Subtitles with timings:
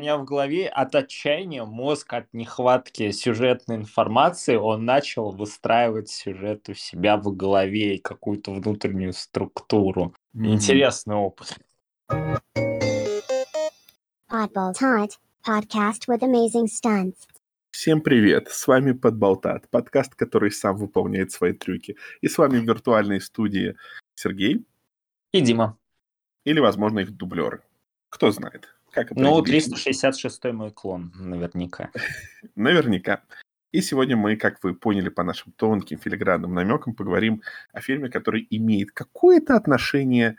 [0.00, 6.70] У меня в голове от отчаяния мозг от нехватки сюжетной информации, он начал выстраивать сюжет
[6.70, 10.14] у себя в голове и какую-то внутреннюю структуру.
[10.32, 10.54] Мгм.
[10.54, 11.58] Интересный опыт.
[14.30, 17.18] Tot, podcast with amazing stunts.
[17.70, 18.48] Всем привет!
[18.48, 21.98] С вами Подболтат, подкаст, который сам выполняет свои трюки.
[22.22, 23.76] И с вами в виртуальной студии
[24.14, 24.64] Сергей
[25.32, 25.76] И Дима.
[26.44, 27.60] или, возможно, их дублеры.
[28.08, 28.74] Кто знает.
[28.92, 29.66] Как Ну, определить?
[29.66, 31.90] 366 мой клон, наверняка.
[32.56, 33.22] Наверняка.
[33.72, 38.46] И сегодня мы, как вы поняли по нашим тонким филигранным намекам, поговорим о фильме, который
[38.50, 40.36] имеет какое-то отношение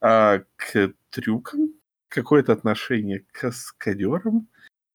[0.00, 1.74] а, к трюкам,
[2.08, 4.48] какое-то отношение к каскадерам,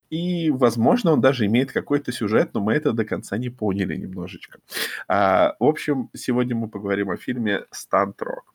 [0.09, 4.59] и, возможно, он даже имеет какой-то сюжет, но мы это до конца не поняли немножечко.
[5.07, 8.53] А, в общем, сегодня мы поговорим о фильме «Стант Рок».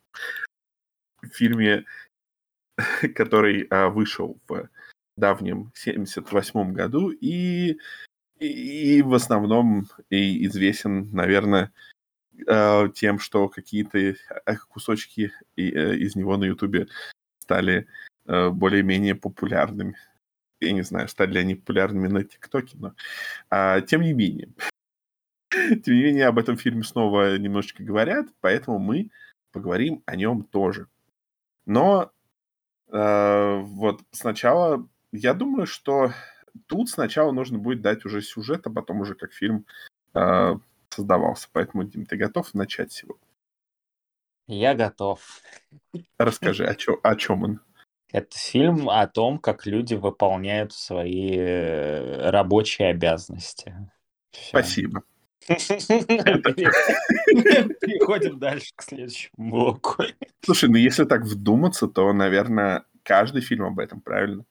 [1.32, 1.84] Фильме,
[3.14, 4.68] который а, вышел в
[5.16, 7.78] давнем 78 году и,
[8.38, 11.72] и, и в основном и известен, наверное,
[12.46, 14.16] э, тем, что какие-то э,
[14.68, 16.88] кусочки э, из него на Ютубе
[17.38, 17.86] стали
[18.26, 19.96] э, более-менее популярными.
[20.60, 22.94] Я не знаю, стали ли они популярными на ТикТоке, но
[23.50, 24.48] а, тем не менее.
[25.84, 29.10] Тем не менее, об этом фильме снова немножечко говорят, поэтому мы
[29.52, 30.88] поговорим о нем тоже.
[31.64, 32.12] Но
[32.96, 36.12] вот сначала, я думаю, что
[36.66, 39.66] тут сначала нужно будет дать уже сюжет, а потом уже как фильм
[40.14, 40.54] э,
[40.90, 41.48] создавался.
[41.52, 43.24] Поэтому, Дим, ты готов начать сегодня?
[44.48, 45.40] Я готов.
[46.18, 47.60] Расскажи, о, чё- о чем он?
[48.12, 53.74] Это фильм о том, как люди выполняют свои э, рабочие обязанности.
[54.30, 54.48] Всё.
[54.50, 55.02] Спасибо.
[57.80, 60.04] Переходим дальше к следующему блоку.
[60.42, 64.44] Слушай, ну если так вдуматься, то, наверное, каждый фильм об этом, правильно?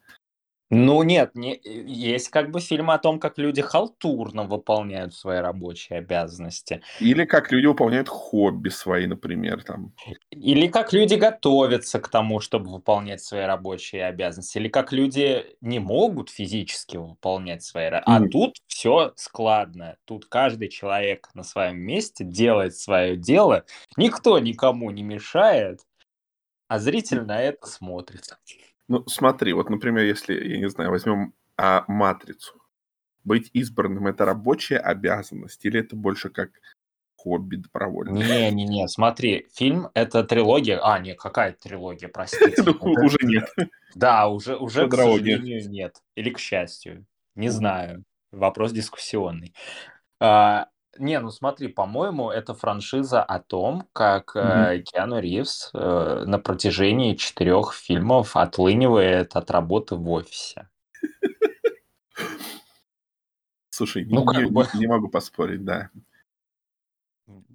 [0.73, 5.99] Ну нет, не, есть как бы фильм о том, как люди халтурно выполняют свои рабочие
[5.99, 6.81] обязанности.
[6.99, 9.93] Или как люди выполняют хобби свои, например, там.
[10.31, 14.57] Или как люди готовятся к тому, чтобы выполнять свои рабочие обязанности.
[14.57, 17.89] Или как люди не могут физически выполнять свои...
[17.89, 19.97] ра- А тут все складно.
[20.05, 23.65] Тут каждый человек на своем месте делает свое дело.
[23.95, 25.81] Никто никому не мешает.
[26.67, 28.35] А зритель на это смотрит.
[28.87, 32.61] Ну, смотри, вот, например, если, я не знаю, возьмем а, «Матрицу».
[33.23, 36.49] Быть избранным— это рабочая обязанность или это больше как
[37.15, 38.51] хобби добровольное?
[38.51, 40.79] Не-не-не, смотри, фильм— это трилогия.
[40.83, 42.61] А, нет, какая трилогия, простите.
[42.65, 43.49] Ну, уже нет.
[43.95, 46.01] Да, уже, уже к сожалению, нет.
[46.15, 47.05] Или к счастью.
[47.35, 48.03] Не знаю.
[48.31, 49.53] Вопрос дискуссионный.
[50.19, 50.67] А,
[50.97, 57.15] не, ну смотри, по-моему, это франшиза о том, как э, Киану Ривз э, на протяжении
[57.15, 60.69] четырех фильмов отлынивает от работы в офисе.
[63.69, 64.67] Слушай, Ну, не, как бы.
[64.75, 65.89] не могу поспорить, да.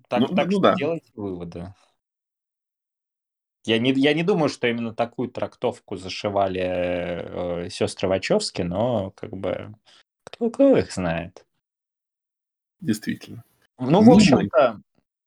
[0.09, 0.75] Так, Ну, так ну что да.
[0.75, 1.75] делайте выводы.
[3.65, 9.75] Я не, я не думаю, что именно такую трактовку зашивали сестры Вачовски, но как бы
[10.25, 11.45] кто, кто их знает.
[12.81, 13.45] Действительно.
[13.79, 14.81] Ну, в Ну, общем-то,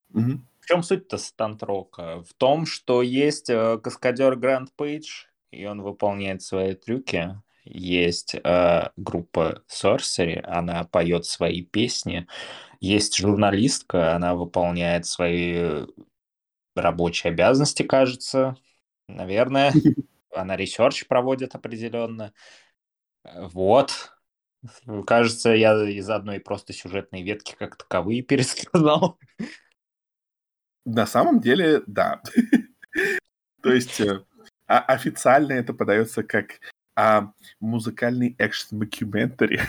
[0.09, 2.23] в чем суть-то Stunt Rock а?
[2.23, 7.35] В том, что есть каскадер Грант Пейдж, и он выполняет свои трюки.
[7.63, 12.27] Есть э, группа Sorcery, она поет свои песни.
[12.79, 15.85] Есть журналистка, она выполняет свои
[16.75, 18.55] рабочие обязанности, кажется.
[19.07, 19.73] Наверное.
[20.33, 22.33] Она research проводит определенно.
[23.23, 24.13] Э, Вот.
[25.07, 29.19] Кажется, я из одной просто сюжетной ветки как таковые пересказал.
[30.85, 32.21] На самом деле, да.
[33.61, 34.23] То есть э,
[34.65, 36.59] официально это подается как
[36.95, 39.61] а, музыкальный экшн мокюментари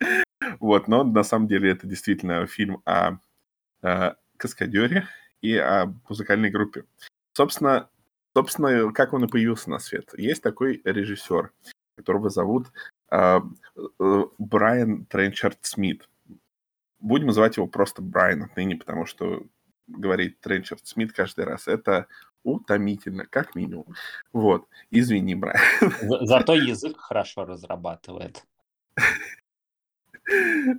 [0.60, 3.18] Вот, но на самом деле это действительно фильм о,
[3.82, 5.06] э, каскадере
[5.40, 6.84] и о музыкальной группе.
[7.34, 7.90] Собственно,
[8.34, 10.10] собственно, как он и появился на свет.
[10.16, 11.52] Есть такой режиссер,
[11.96, 12.72] которого зовут
[14.38, 16.08] Брайан Тренчард Смит.
[17.00, 19.44] Будем называть его просто Брайан отныне, потому что
[19.86, 22.06] говорить Тренчард Смит каждый раз это
[22.44, 23.86] утомительно, как минимум.
[24.32, 25.60] Вот, извини, Брайан.
[26.00, 28.44] За- Зато язык хорошо разрабатывает.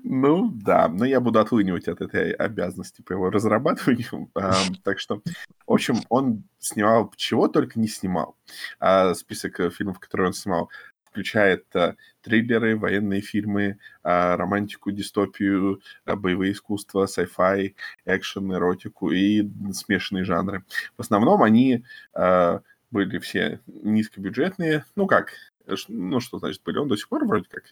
[0.03, 4.31] Ну да, но я буду отлынивать от этой обязанности по его разрабатыванию.
[4.35, 5.21] Ам, Так что,
[5.67, 8.37] в общем, он снимал чего только не снимал.
[8.79, 10.69] А Список э, фильмов, которые он снимал,
[11.13, 17.75] включает а, триллеры, военные фильмы, а, романтику, дистопию, а, боевые искусства, sci-fi,
[18.05, 20.63] экшен, эротику и смешанные жанры.
[20.97, 21.83] В основном они
[22.91, 25.33] были все низкобюджетные, ну как,
[25.87, 26.77] Ну, что значит были?
[26.77, 27.63] Он до сих пор вроде как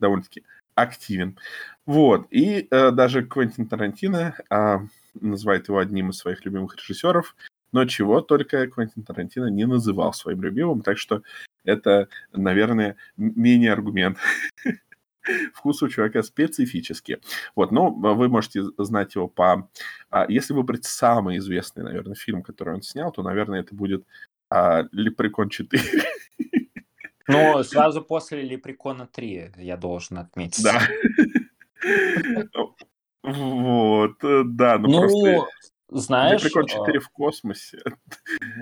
[0.00, 0.42] довольно-таки
[0.74, 1.38] активен.
[1.86, 2.26] Вот.
[2.30, 4.78] И э, даже Квентин Тарантино э,
[5.14, 7.34] называет его одним из своих любимых режиссеров,
[7.72, 11.22] но чего только Квентин Тарантино не называл своим любимым, так что
[11.66, 14.18] это, наверное, менее аргумент.
[15.54, 17.18] Вкус у человека специфический.
[17.54, 19.68] Вот, но вы можете знать его по...
[20.10, 24.06] А, если выбрать самый известный, наверное, фильм, который он снял, то, наверное, это будет
[24.50, 25.66] а, «Лепрекон 4».
[27.28, 30.62] Ну, сразу после Лепрекона 3, я должен отметить.
[30.62, 30.80] Да.
[33.28, 35.46] Вот, э, да, ну, ну просто...
[35.88, 37.82] Знаешь, Лепрекон 4 в космосе.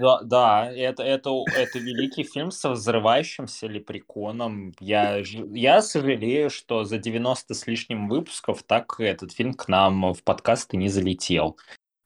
[0.00, 4.72] Да, да это, это, это великий фильм со взрывающимся лепреконом.
[4.80, 10.22] Я, я сожалею, что за 90 с лишним выпусков так этот фильм к нам в
[10.22, 11.58] подкасты не залетел.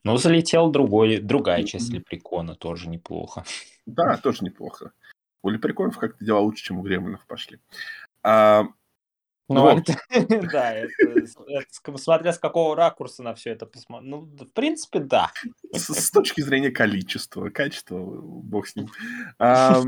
[0.05, 3.45] Но залетел другой, другая часть лепрекона, тоже неплохо.
[3.87, 4.93] Да, тоже неплохо.
[5.43, 7.59] У лепреконов как-то дела лучше, чем у гремлинов пошли.
[8.23, 8.65] А,
[9.49, 9.89] ну, вот.
[10.53, 10.93] да, это,
[11.47, 14.11] это, смотря с какого ракурса на все это посмотреть.
[14.11, 15.33] Ну, в принципе, да.
[15.73, 18.89] С, с точки зрения количества, качества, бог с ним.
[19.39, 19.83] А,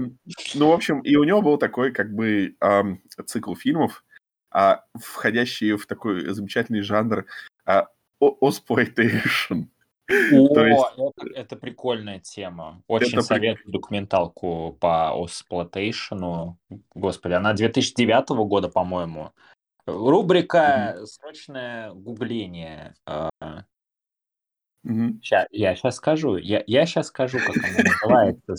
[0.54, 2.84] ну, в общем, и у него был такой, как бы, а,
[3.26, 4.02] цикл фильмов,
[4.50, 7.26] а, входящие в такой замечательный жанр
[7.66, 9.64] а, оспойтейшн.
[10.10, 10.84] О, есть...
[10.96, 12.82] это, это прикольная тема.
[12.88, 13.72] Очень это советую при...
[13.72, 16.58] документалку по Осплотейшену.
[16.94, 19.32] Господи, она 2009 года, по-моему.
[19.86, 21.06] Рубрика mm-hmm.
[21.06, 22.94] «Срочное гугление».
[24.86, 25.20] Mm-hmm.
[25.22, 26.36] Ща, я сейчас скажу.
[26.36, 28.56] Я, я сейчас скажу, как она называется.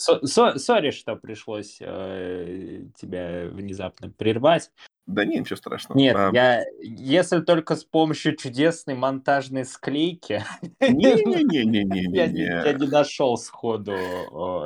[0.59, 4.71] Сори, что пришлось э, тебя внезапно прервать.
[5.07, 5.97] Да не, ничего страшного.
[5.97, 6.29] Нет, а...
[6.33, 10.43] я, если только с помощью чудесной монтажной склейки,
[10.79, 12.15] Не-не-не-не-не-не.
[12.15, 13.93] я, я не нашел сходу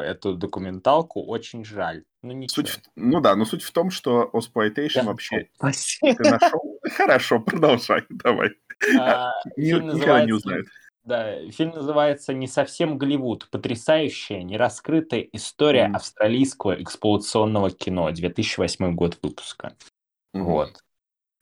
[0.01, 2.03] эту документалку, очень жаль.
[2.21, 2.65] Ну, ничего.
[2.65, 5.05] Суть, ну да, но суть в том, что Оспойтейшн да.
[5.05, 5.47] вообще...
[5.59, 6.79] Ты нашел?
[6.95, 8.49] Хорошо, продолжай, давай.
[8.99, 10.65] А, Никогда не узнает.
[11.05, 13.47] Да, фильм называется «Не совсем Голливуд.
[13.51, 15.95] Потрясающая, нераскрытая история mm.
[15.95, 18.09] австралийского эксплуатационного кино».
[18.09, 19.75] 2008 год выпуска.
[20.43, 20.83] Вот.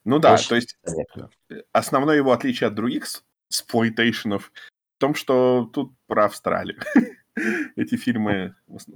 [0.05, 1.31] Ну да, Очень то есть советую.
[1.71, 3.07] основное его отличие от других
[3.47, 4.51] сплойтейшенов
[4.97, 6.79] в том, что тут про Австралию.
[7.75, 8.55] Эти фильмы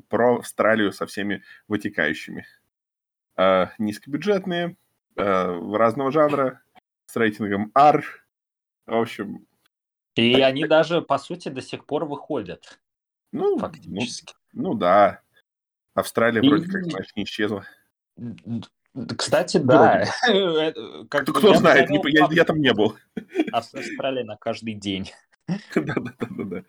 [0.10, 2.46] про Австралию со всеми вытекающими.
[3.36, 4.78] А, низкобюджетные,
[5.16, 6.62] а, разного жанра,
[7.08, 8.06] с рейтингом R.
[8.86, 9.48] В общем...
[10.16, 12.80] И они даже, по сути, до сих пор выходят.
[13.32, 14.34] Ну, ну фактически.
[14.52, 15.22] Ну, ну да.
[15.94, 16.48] Австралия и...
[16.48, 17.66] вроде как, знаешь, не исчезла.
[19.18, 20.06] Кстати, да.
[21.10, 22.96] Как, Кто знает, не, я, я там не был.
[23.52, 25.12] Австралия на каждый день.
[25.76, 26.64] Да-да-да.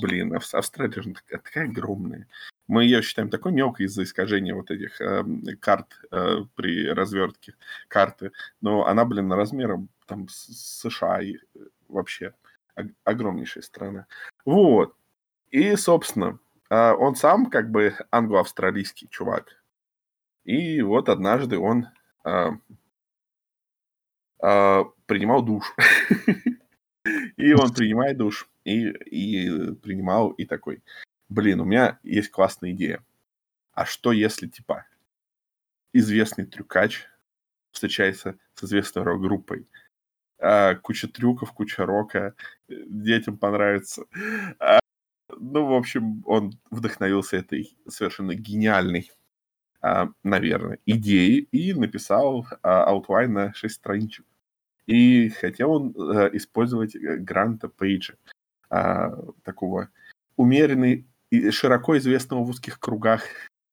[0.00, 2.26] Блин, Австралия же такая, такая огромная.
[2.66, 5.24] Мы ее считаем такой мелкой из-за искажения вот этих э,
[5.60, 7.54] карт э, при развертке
[7.88, 8.32] карты.
[8.60, 11.36] Но она, блин, размером там США и
[11.88, 12.32] вообще
[13.04, 14.06] огромнейшая страна.
[14.44, 14.94] Вот.
[15.50, 16.38] И, собственно,
[16.70, 19.63] э, он сам как бы англо-австралийский чувак.
[20.44, 21.86] И вот однажды он
[22.24, 22.50] э,
[24.42, 25.74] э, принимал душ.
[27.36, 28.48] и он принимает душ.
[28.64, 30.82] И, и принимал и такой,
[31.28, 33.04] блин, у меня есть классная идея.
[33.72, 34.86] А что если, типа,
[35.92, 37.06] известный трюкач
[37.72, 39.66] встречается с известной рок-группой?
[40.38, 42.34] А, куча трюков, куча рока,
[42.68, 44.04] детям понравится.
[44.58, 44.78] А,
[45.30, 49.10] ну, в общем, он вдохновился этой совершенно гениальной
[50.22, 54.24] наверное, идеи и написал outline на 6 страничек.
[54.86, 58.14] И хотел он э, использовать э, Гранта Пейджа,
[58.68, 59.88] а, такого
[60.36, 63.22] умеренно широко известного в узких кругах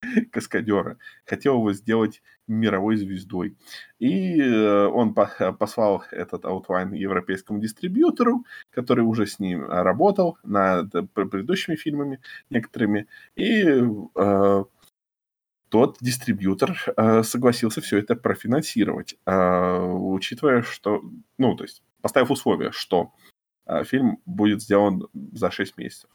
[0.32, 0.98] каскадера.
[1.25, 3.58] Хотел его сделать мировой звездой.
[4.00, 11.75] И э, он послал этот outline европейскому дистрибьютору, который уже с ним работал над предыдущими
[11.75, 13.08] фильмами некоторыми.
[13.36, 13.63] И
[15.72, 21.01] тот дистрибьютор э, согласился все это профинансировать, э, учитывая, что,
[21.38, 23.13] ну, то есть поставив условие, что
[23.66, 26.10] э, фильм будет сделан за 6 месяцев.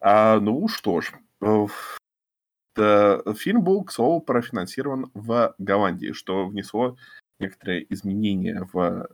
[0.00, 1.12] А, ну что ж,
[1.42, 6.96] э, фильм был, к слову, профинансирован в Голландии, что внесло
[7.40, 9.06] некоторые изменения в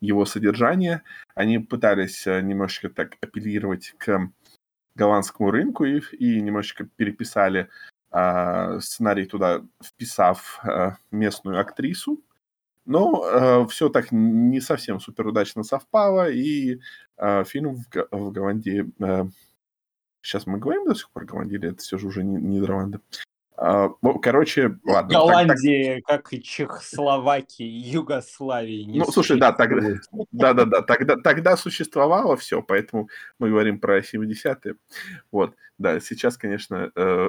[0.00, 1.02] его содержание.
[1.34, 4.30] Они пытались немножечко так апеллировать к
[4.94, 7.68] голландскому рынку и, и немножечко переписали
[8.80, 12.20] сценарий туда вписав а, местную актрису.
[12.86, 16.80] Но э, все так не совсем супер удачно совпало, и
[17.16, 18.92] э, фильм в, в Голландии...
[19.02, 19.24] Э,
[20.20, 23.00] сейчас мы говорим до сих пор Голландии, или это все же уже не Нидерланды?
[23.56, 23.88] А,
[24.20, 24.84] короче, ладно.
[24.84, 28.82] так- так- Голландии, как и Чехословакии, Югославии.
[28.82, 30.28] не Ну, слушай, да, тогда, существует.
[30.32, 34.74] да-да-да, тогда, тогда существовало все, поэтому мы говорим про 70-е.
[35.32, 37.28] Вот, да, сейчас, конечно, э,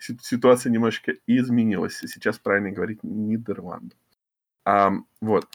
[0.00, 1.98] ситуация немножечко изменилась.
[1.98, 3.96] Сейчас правильно говорить Нидерланды.
[4.64, 5.46] Ам, вот.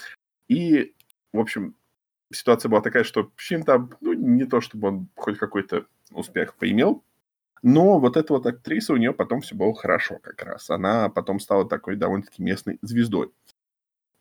[0.47, 0.93] И,
[1.33, 1.75] в общем,
[2.31, 7.03] ситуация была такая, что фильм там, ну, не то чтобы он хоть какой-то успех поимел,
[7.63, 10.69] но вот эта вот актриса, у нее потом все было хорошо как раз.
[10.69, 13.31] Она потом стала такой довольно-таки местной звездой.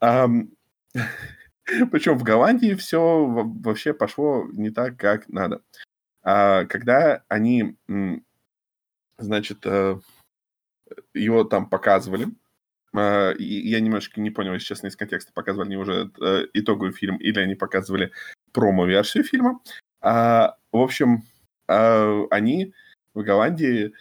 [0.00, 0.50] Ам,
[1.90, 5.62] Причем в Голландии все вообще пошло не так, как надо.
[6.22, 7.76] А когда они,
[9.18, 9.98] значит, э,
[11.14, 12.28] его там показывали,
[12.94, 17.16] и я немножко не понял, если честно, из контекста, показывали они уже э, итоговый фильм
[17.16, 18.12] или они показывали
[18.52, 19.60] промо-версию фильма.
[20.00, 21.24] А, В общем,
[21.66, 22.72] они
[23.12, 23.92] в Голландии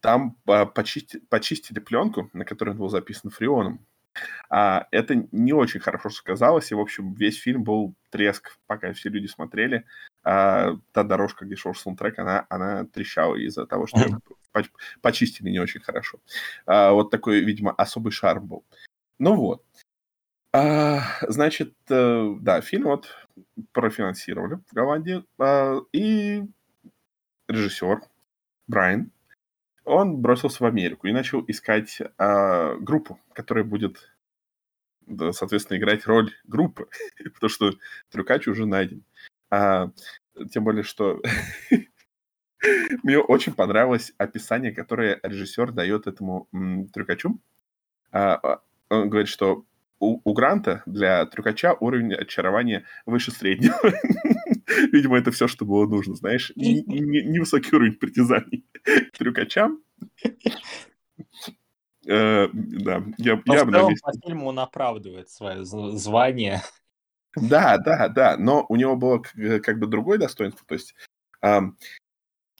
[0.00, 3.84] там а, почисти- почистили пленку, на которой он был записан фреоном.
[4.48, 9.08] А, это не очень хорошо сказалось, и, в общем, весь фильм был треск, пока все
[9.08, 9.84] люди смотрели.
[10.24, 13.98] А, та дорожка, где шел саундтрек, она, она трещала из-за того, что
[14.52, 16.18] поч- почистили не очень хорошо.
[16.66, 18.64] А, вот такой, видимо, особый шарм был.
[19.18, 19.64] Ну вот.
[20.52, 23.08] А, значит, э, да, фильм вот
[23.72, 26.44] профинансировали в Голландии, а, и
[27.48, 28.00] режиссер
[28.66, 29.10] Брайан,
[29.86, 34.12] он бросился в Америку и начал искать а, группу, которая будет,
[35.06, 36.88] да, соответственно, играть роль группы,
[37.34, 37.72] потому что
[38.10, 39.04] трюкач уже найден.
[39.50, 39.90] А,
[40.50, 41.22] тем более, что
[43.02, 47.38] мне очень понравилось описание, которое режиссер дает этому м, трюкачу.
[48.10, 49.64] А, а, он говорит, что
[50.00, 53.78] у, у Гранта для трюкача уровень очарования выше среднего.
[54.92, 56.52] Видимо, это все, что было нужно, знаешь.
[56.56, 58.82] Не- не- Невысокий уровень притязаний к
[59.18, 59.82] трюкачам.
[62.08, 66.62] Э, Да, я, бы на месте- по фильму он оправдывает свое звание.
[67.34, 70.94] Да, да, да, но у него было э, как бы другое достоинство, то есть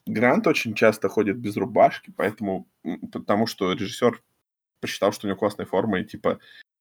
[0.07, 2.69] Грант очень часто ходит без рубашки, поэтому,
[3.13, 4.23] потому что режиссер
[4.81, 6.39] посчитал, что у него классная форма, и типа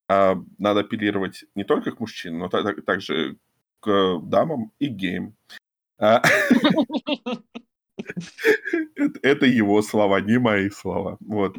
[0.08, 3.38] а, надо апеллировать не только к мужчинам, но та- та- также
[4.22, 5.34] дамам и геям.
[5.98, 6.22] А,
[9.22, 11.16] Это его слова, не мои слова.
[11.20, 11.56] Вот.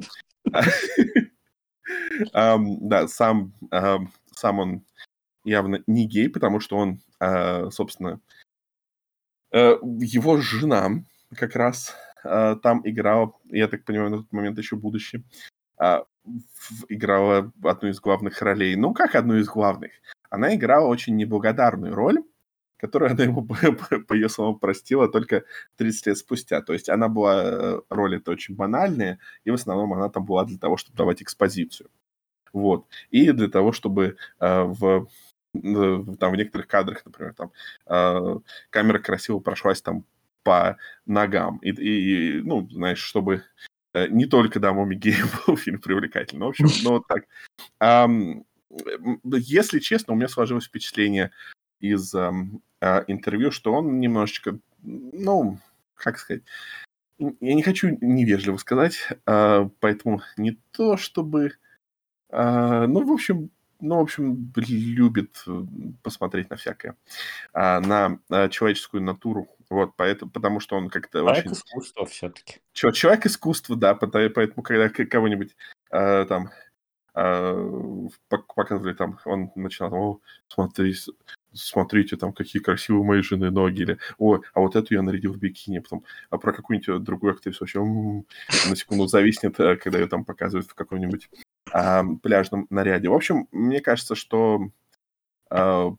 [2.34, 4.86] Да, сам ам, сам он
[5.44, 8.20] явно не гей, потому что он, а, собственно,
[9.52, 11.04] э, его жена
[11.36, 15.24] как раз а, там играла, я так понимаю, на тот момент еще будущее,
[16.90, 18.76] играла одну из главных ролей.
[18.76, 19.92] Ну, как одну из главных?
[20.30, 22.24] Она играла очень неблагодарную роль,
[22.78, 23.46] которую она ему,
[24.08, 25.44] по, ее словам, простила только
[25.78, 26.62] 30 лет спустя.
[26.62, 30.46] То есть она была, э, роль это очень банальная, и в основном она там была
[30.46, 31.90] для того, чтобы давать экспозицию.
[32.54, 32.88] Вот.
[33.10, 35.08] И для того, чтобы э, в,
[35.54, 37.52] э, там, в некоторых кадрах, например, там
[37.88, 40.06] э, камера красиво прошлась там
[40.44, 41.58] по ногам.
[41.58, 43.44] И, и, ну, знаешь, чтобы
[44.10, 46.46] не только дамам и геям был фильм привлекательный.
[46.46, 47.26] В общем, ну, вот так.
[49.24, 51.32] Если честно, у меня сложилось впечатление
[51.80, 52.14] из
[52.80, 55.60] а, интервью, что он немножечко, ну,
[55.96, 56.44] как сказать,
[57.18, 61.54] я не хочу невежливо сказать, а, поэтому не то чтобы,
[62.30, 63.50] а, ну, в общем,
[63.80, 65.64] ну, в общем, любит э,
[66.02, 66.96] посмотреть на всякое,
[67.54, 68.18] на
[68.50, 72.62] человеческую натуру, вот, поэтому, потому что он как-то Человек очень искусства все-таки.
[72.74, 75.56] Чё, человек искусства, да, поэтому когда кого-нибудь
[75.92, 76.50] э, там
[77.14, 80.96] э, пок- показывали там, он начинал, о, смотри,
[81.52, 85.38] смотрите, там, какие красивые моей жены ноги, или, о, а вот эту я нарядил в
[85.38, 90.24] бикини, потом, а про какую-нибудь другую актрису вообще на секунду зависнет, э, когда ее там
[90.24, 91.30] показывают в каком-нибудь
[91.72, 93.10] а, пляжном наряде.
[93.10, 94.70] В общем, мне кажется, что
[95.50, 95.92] э,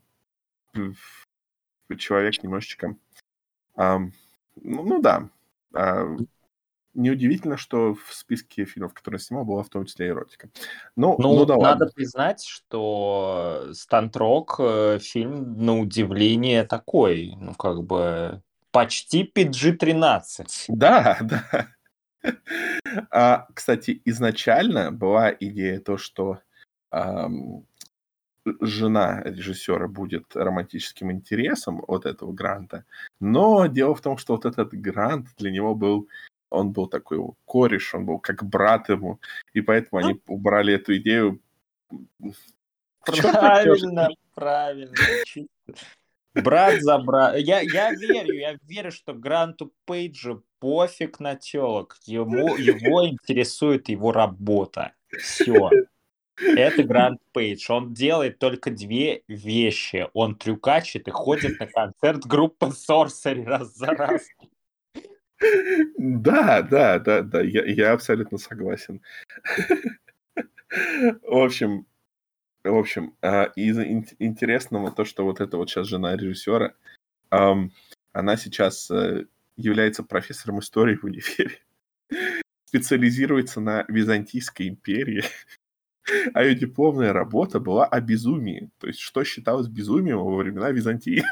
[1.96, 2.96] человек немножечко,
[3.78, 4.10] ну,
[4.56, 5.28] ну да,
[5.74, 6.16] а,
[6.94, 10.50] неудивительно, что в списке фильмов, которые снимал, была в том числе эротика.
[10.96, 11.90] Ну, Ну, ну да надо ладно.
[11.94, 18.42] признать, что Стантрок э, фильм, на удивление, такой, ну, как бы,
[18.72, 20.46] почти PG-13.
[20.68, 21.68] Да, да.
[23.10, 26.40] А, кстати, изначально была идея то, что
[28.60, 32.84] жена режиссера будет романтическим интересом от этого гранта,
[33.20, 36.08] но дело в том, что вот этот грант для него был,
[36.50, 39.20] он был такой его кореш, он был как брат ему,
[39.52, 41.40] и поэтому они убрали эту идею.
[43.04, 44.94] Правильно, правильно.
[46.34, 47.38] Брат за брат.
[47.38, 51.96] Я, я верю, я верю, что Гранту Пейджу пофиг на телок.
[52.04, 54.92] Ему, его интересует его работа.
[55.18, 55.70] Все.
[56.40, 57.70] Это Гранд Пейдж.
[57.70, 60.08] Он делает только две вещи.
[60.12, 64.28] Он трюкачит и ходит на концерт группы Sorcery раз за раз.
[65.96, 69.00] Да, да, да, да, я, я абсолютно согласен.
[70.68, 71.86] В общем,
[72.64, 76.74] в общем, а, из интересного то, что вот эта вот сейчас жена режиссера,
[77.30, 79.26] она сейчас э,
[79.56, 81.58] является профессором истории в универе,
[82.64, 85.24] специализируется на Византийской империи,
[86.34, 88.70] а ее дипломная работа была о безумии.
[88.78, 91.24] То есть, что считалось безумием во времена Византии.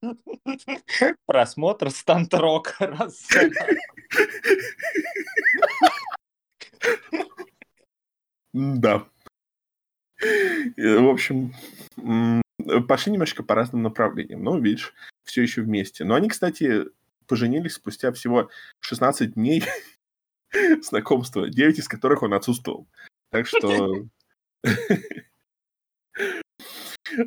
[1.26, 2.78] Просмотр стантрок.
[8.54, 9.06] Да.
[10.76, 11.52] В общем,
[12.88, 14.42] пошли немножко по разным направлениям.
[14.42, 16.04] Но, видишь, все еще вместе.
[16.04, 16.86] Но они, кстати,
[17.26, 18.50] поженились спустя всего
[18.80, 19.62] 16 дней
[20.82, 22.88] знакомства, 9 из которых он отсутствовал.
[23.30, 24.06] Так что...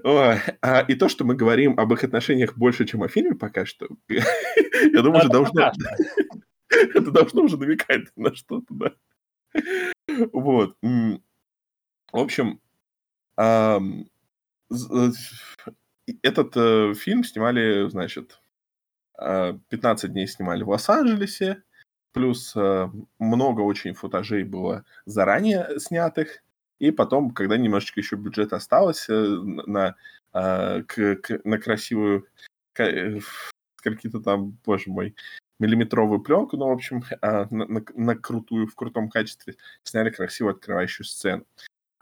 [0.06, 3.88] А, и то, что мы говорим об их отношениях больше, чем о фильме пока что,
[4.10, 5.72] я думаю, уже должно...
[6.70, 8.94] Это должно уже намекать на что-то, да.
[10.32, 10.78] Вот.
[10.82, 11.20] В
[12.18, 12.62] общем,
[13.38, 13.80] э,
[16.22, 18.42] этот э, фильм снимали, значит,
[19.18, 21.64] 15 э, дней снимали в Лос-Анджелесе,
[22.14, 22.56] плюс
[23.20, 26.42] много очень футажей было заранее снятых,
[26.82, 29.96] и потом, когда немножечко еще бюджет осталось э, на,
[30.34, 32.26] а, к, к, на красивую,
[32.80, 33.20] э,
[33.76, 35.16] какие-то там, боже мой,
[35.60, 40.56] миллиметровую пленку, ну, в общем, а, на, на, на крутую, в крутом качестве сняли красивую
[40.56, 41.46] открывающую сцену.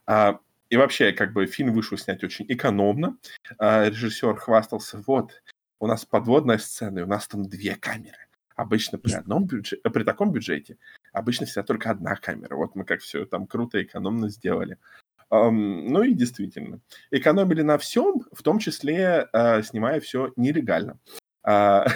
[0.06, 0.39] А,
[0.70, 3.18] и вообще, как бы, фильм вышел снять очень экономно.
[3.60, 5.44] Режиссер хвастался, вот,
[5.82, 8.28] у нас подводная сцена, и у нас там две камеры.
[8.60, 10.78] Обычно при одном бюджете, при таком бюджете
[11.13, 12.58] обычно всегда только одна камера.
[12.58, 14.78] Вот мы как все там круто и экономно сделали.
[15.32, 21.00] Um, ну и действительно, экономили на всем, в том числе uh, снимая все нелегально.
[21.48, 21.89] Uh,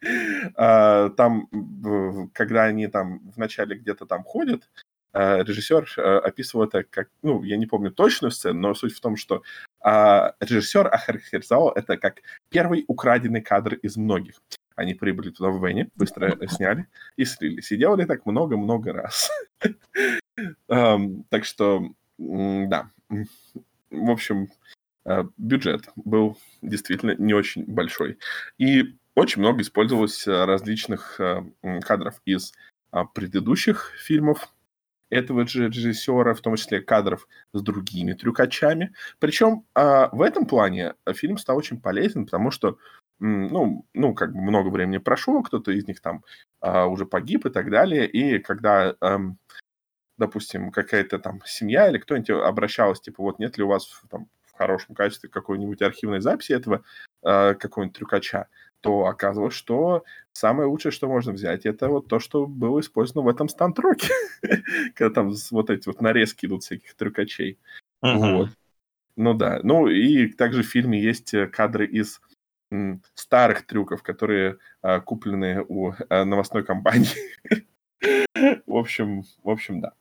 [0.56, 1.50] uh, там,
[2.32, 4.70] когда они там вначале где-то там ходят,
[5.12, 9.42] режиссер описывал это как, ну, я не помню точную сцену, но суть в том, что
[9.84, 14.40] режиссер охарактеризовал это как первый украденный кадр из многих.
[14.76, 17.72] Они прибыли туда в Вене, быстро сняли и слились.
[17.72, 19.30] И делали так много-много раз.
[20.66, 22.90] Так что, да.
[23.90, 24.48] В общем,
[25.04, 28.18] э, бюджет был действительно не очень большой.
[28.56, 31.42] И очень много использовалось э, различных э,
[31.82, 32.54] кадров из
[32.92, 34.48] а, предыдущих фильмов
[35.08, 38.94] этого же режиссера, в том числе кадров с другими трюкачами.
[39.18, 42.78] Причем а, в этом плане фильм стал очень полезен, потому что
[43.22, 46.24] ну, ну, как бы много времени прошло, кто-то из них там
[46.60, 49.38] а, уже погиб и так далее, и когда, эм,
[50.18, 54.58] допустим, какая-то там семья или кто-нибудь обращалась, типа, вот нет ли у вас там в
[54.58, 56.82] хорошем качестве какой-нибудь архивной записи этого
[57.22, 58.48] э, какого-нибудь трюкача,
[58.80, 63.28] то оказывалось, что самое лучшее, что можно взять, это вот то, что было использовано в
[63.32, 64.12] этом стантроке,
[64.94, 67.58] когда там вот эти вот нарезки идут всяких трюкачей.
[68.02, 68.50] Вот.
[69.14, 69.60] Ну да.
[69.62, 72.20] Ну и также в фильме есть э, кадры из
[73.14, 77.08] старых трюков, которые а, куплены у а, новостной компании.
[78.66, 79.92] в общем, в общем, да.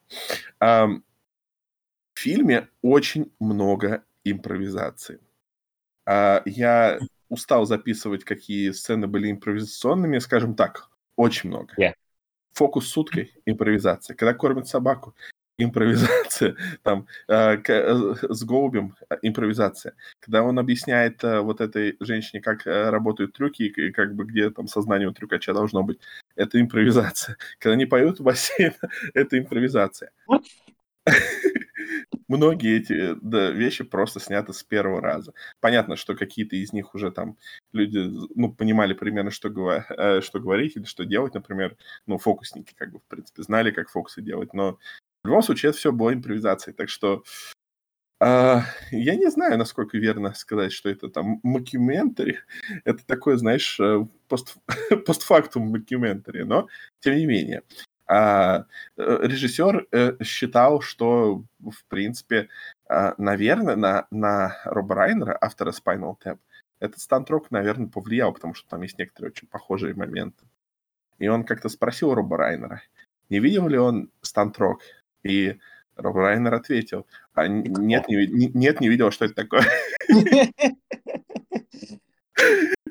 [0.59, 5.19] А, в фильме очень много импровизации.
[6.05, 11.73] А, я устал записывать, какие сцены были импровизационными, скажем так, очень много.
[11.77, 11.93] Yeah.
[12.53, 14.15] Фокус с уткой, импровизация.
[14.15, 15.15] Когда кормят собаку,
[15.63, 19.93] импровизация, там, э, э, с голубем э, импровизация.
[20.19, 24.25] Когда он объясняет э, вот этой женщине, как э, работают трюки и, и как бы
[24.25, 25.99] где там сознание у трюкача должно быть,
[26.35, 27.37] это импровизация.
[27.59, 28.73] Когда они поют в бассейн,
[29.13, 30.11] это импровизация.
[32.27, 35.33] Многие эти да, вещи просто сняты с первого раза.
[35.59, 37.37] Понятно, что какие-то из них уже там
[37.73, 37.99] люди
[38.35, 39.85] ну, понимали примерно, что, говор...
[39.89, 41.33] Э, что говорить или что делать.
[41.33, 44.53] Например, ну, фокусники, как бы, в принципе, знали, как фокусы делать.
[44.53, 44.79] Но
[45.23, 46.75] в любом случае, это все было импровизацией.
[46.75, 47.23] Так что
[48.23, 52.37] э, я не знаю, насколько верно сказать, что это там мокюментари.
[52.85, 54.57] Это такое, знаешь, э, пост,
[55.07, 56.67] постфактум мокюментари, но
[56.99, 57.63] тем не менее.
[58.07, 58.63] Э,
[58.95, 62.49] режиссер э, считал, что, в принципе,
[62.91, 66.37] э, наверное, на, на Роба Райнера, автора Spinal Tap,
[66.79, 70.45] этот Stunt Rock, наверное, повлиял, потому что там есть некоторые очень похожие моменты.
[71.17, 72.83] И он как-то спросил Роба Райнера,
[73.29, 74.81] не видел ли он стантрок,
[75.23, 75.57] и
[75.95, 79.63] Роб Райнер ответил, а нет, не, нет, не видел, что это такое.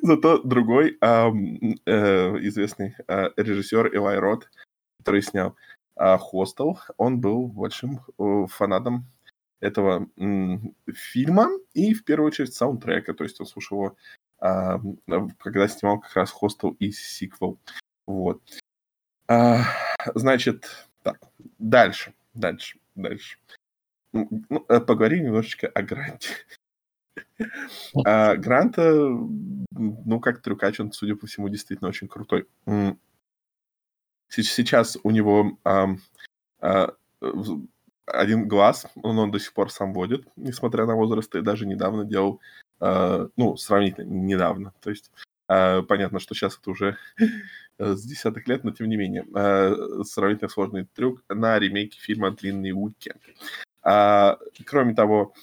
[0.03, 1.29] Зато другой э,
[2.47, 4.51] известный э, режиссер Элай Рот,
[4.99, 5.57] который снял
[5.97, 8.01] э, «Хостел», он был большим
[8.49, 9.07] фанатом
[9.61, 10.09] этого
[10.95, 13.15] фильма и, в первую очередь, саундтрека.
[13.15, 13.97] То есть он слушал его,
[14.41, 14.81] а,
[15.39, 17.59] когда снимал как раз «Хостел» и сиквел.
[18.07, 18.41] Вот.
[19.29, 19.65] А,
[20.15, 21.21] значит, так,
[21.59, 23.39] дальше, дальше, дальше.
[24.13, 26.29] Ну, э, поговорим немножечко о Гранте.
[28.05, 32.47] А, Гранта, ну, как трюкач, он, судя по всему, действительно очень крутой.
[34.29, 35.89] Сейчас у него а,
[36.61, 36.95] а,
[38.07, 42.05] один глаз, он, он до сих пор сам водит, несмотря на возраст, и даже недавно
[42.05, 42.41] делал,
[42.79, 44.73] а, ну, сравнительно недавно.
[44.81, 45.11] То есть
[45.49, 46.97] понятно, что сейчас это уже
[47.81, 52.73] с десятых лет, но тем не менее, а, сравнительно сложный трюк на ремейке фильма «Длинный
[52.73, 53.23] уикенд».
[53.83, 55.35] А, кроме того,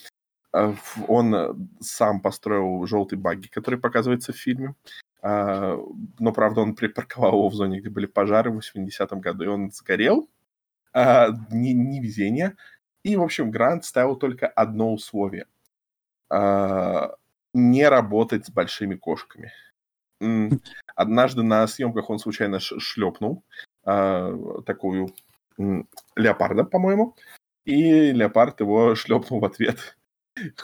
[0.54, 0.76] а,
[1.08, 4.76] он сам построил желтый багги, который показывается в фильме.
[5.22, 5.78] А,
[6.20, 9.72] но, правда, он припарковал его в зоне, где были пожары в 80-м году, и он
[9.72, 10.30] сгорел.
[10.94, 12.56] А, не, не везение.
[13.04, 15.48] И, в общем, Грант ставил только одно условие.
[16.30, 19.52] Не работать с большими кошками.
[20.96, 23.44] Однажды на съемках он случайно шлепнул
[23.84, 25.10] такую
[26.16, 27.16] леопарда, по-моему,
[27.66, 29.98] и леопард его шлепнул в ответ.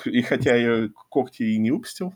[0.05, 2.13] И хотя я когти и не выпустил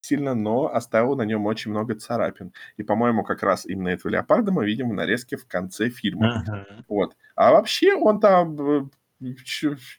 [0.00, 2.52] сильно, но оставил на нем очень много царапин.
[2.76, 6.44] И, по-моему, как раз именно этого леопарда мы видим в нарезке в конце фильма.
[6.46, 6.84] Uh-huh.
[6.88, 7.16] Вот.
[7.34, 9.34] А вообще он там э,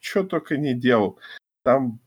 [0.00, 1.18] что только не делал.
[1.62, 2.00] Там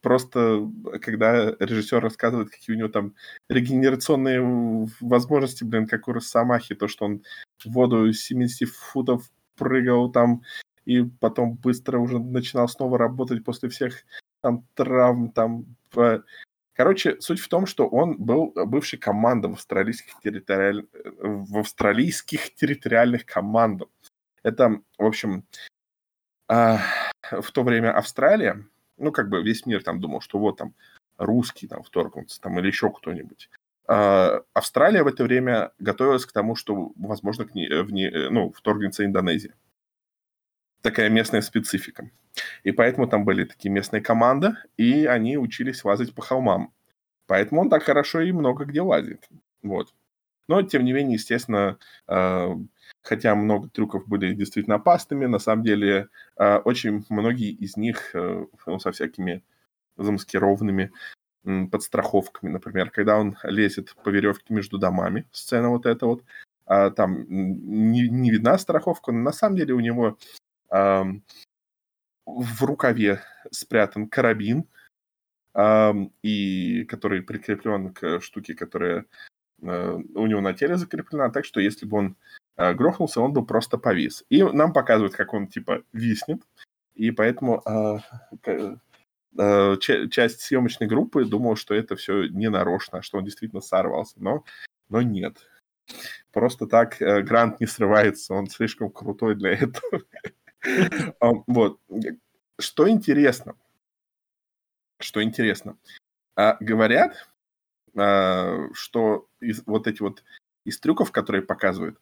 [0.00, 0.68] просто,
[1.00, 3.14] когда режиссер рассказывает, какие у него там
[3.48, 7.22] регенерационные возможности, блин, как у Росомахи, то, что он
[7.64, 10.42] в воду 70 футов прыгал там,
[10.84, 14.04] и потом быстро уже начинал снова работать после всех
[14.40, 15.64] там травм, там...
[16.74, 20.86] Короче, суть в том, что он был бывший командой в австралийских, территориаль...
[21.20, 23.88] в австралийских территориальных командах.
[24.42, 25.44] Это, в общем,
[26.50, 26.76] э,
[27.30, 30.74] в то время Австралия, ну, как бы весь мир там думал, что вот там
[31.16, 33.50] русские там вторгнутся, там, или еще кто-нибудь.
[33.88, 38.52] Э, Австралия в это время готовилась к тому, что, возможно, к ней, в ней, ну,
[38.52, 39.54] вторгнется Индонезия
[40.84, 42.10] такая местная специфика.
[42.62, 46.72] И поэтому там были такие местные команды, и они учились лазать по холмам.
[47.26, 49.26] Поэтому он так хорошо и много где лазит.
[49.62, 49.94] Вот.
[50.48, 52.54] Но, тем не менее, естественно, э,
[53.02, 58.46] хотя много трюков были действительно опасными, на самом деле э, очень многие из них э,
[58.66, 59.42] ну, со всякими
[59.96, 60.90] замаскированными
[61.70, 62.50] подстраховками.
[62.50, 66.24] Например, когда он лезет по веревке между домами, сцена вот эта вот,
[66.66, 70.18] э, там не, не видна страховка, но на самом деле у него
[72.26, 73.20] в рукаве
[73.52, 74.64] спрятан карабин,
[76.22, 79.04] и который прикреплен к штуке, которая
[79.64, 82.16] у него на теле закреплена, так что если бы он
[82.56, 84.24] э, грохнулся, он бы просто повис.
[84.28, 86.42] И нам показывают, как он типа виснет,
[86.94, 88.00] и поэтому а,
[88.46, 89.76] э,
[90.10, 92.50] часть съемочной группы думала, что это все не
[93.02, 94.44] что он действительно сорвался, но,
[94.88, 95.38] но нет.
[96.32, 100.02] Просто так Грант не срывается, он слишком крутой для этого.
[101.46, 101.78] Вот.
[102.58, 103.54] Что интересно?
[104.98, 105.76] Что интересно?
[106.36, 107.33] А, говорят, а,
[107.94, 110.24] что из, вот эти вот
[110.64, 111.98] из трюков, которые показывают,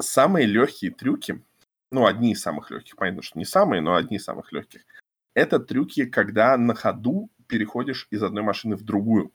[0.00, 1.42] самые легкие трюки,
[1.90, 4.82] ну, одни из самых легких, понятно, что не самые, но одни из самых легких,
[5.34, 9.32] это трюки, когда на ходу переходишь из одной машины в другую.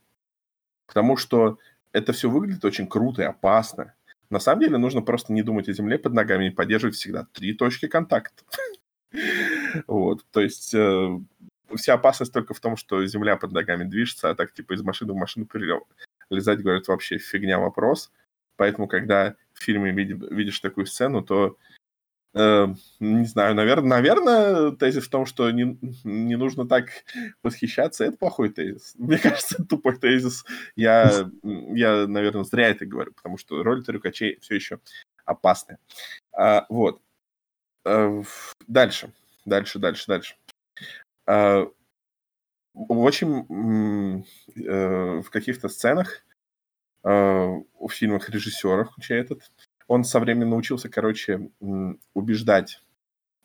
[0.87, 1.57] Потому что
[1.93, 3.93] это все выглядит очень круто и опасно.
[4.29, 7.53] На самом деле нужно просто не думать о земле под ногами и поддерживать всегда три
[7.53, 8.43] точки контакта.
[9.87, 11.19] Вот, то есть э,
[11.75, 15.13] вся опасность только в том, что земля под ногами движется, а так типа из машины
[15.13, 18.11] в машину перелезать, говорят, вообще фигня вопрос.
[18.57, 21.57] Поэтому, когда в фильме видишь такую сцену, то
[22.33, 22.67] Э,
[22.99, 26.89] не знаю, наверное, наверное, тезис в том, что не, не нужно так
[27.43, 28.93] восхищаться, это плохой тезис.
[28.97, 30.45] Мне кажется, тупой тезис.
[30.75, 34.79] Я, я, наверное, зря это говорю, потому что роль трюкачей все еще
[35.25, 35.77] опасная.
[36.31, 37.01] А, вот.
[37.85, 38.21] А,
[38.67, 39.11] дальше,
[39.45, 40.35] дальше, дальше, дальше.
[41.31, 41.65] А,
[42.73, 44.23] в общем,
[44.55, 46.25] э, в каких-то сценах
[47.03, 49.51] в фильмах режиссеров, включая этот,
[49.87, 51.49] он со временем научился, короче,
[52.13, 52.83] убеждать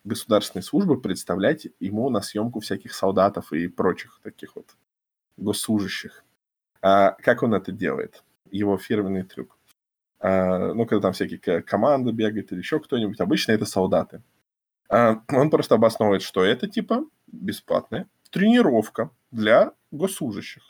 [0.05, 4.77] государственные службы представлять ему на съемку всяких солдатов и прочих таких вот
[5.37, 6.25] госслужащих.
[6.83, 8.25] А как он это делает?
[8.51, 9.57] Его фирменный трюк.
[10.19, 14.23] А, ну, когда там всякие команды бегают или еще кто-нибудь, обычно это солдаты.
[14.89, 20.63] А, он просто обосновывает, что это типа бесплатная тренировка для госслужащих.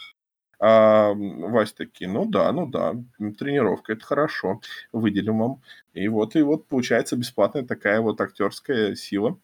[0.59, 4.61] А, Вась такие, ну да, ну да, тренировка, это хорошо,
[4.92, 5.62] выделим вам.
[5.92, 9.38] И вот, и вот получается бесплатная такая вот актерская сила.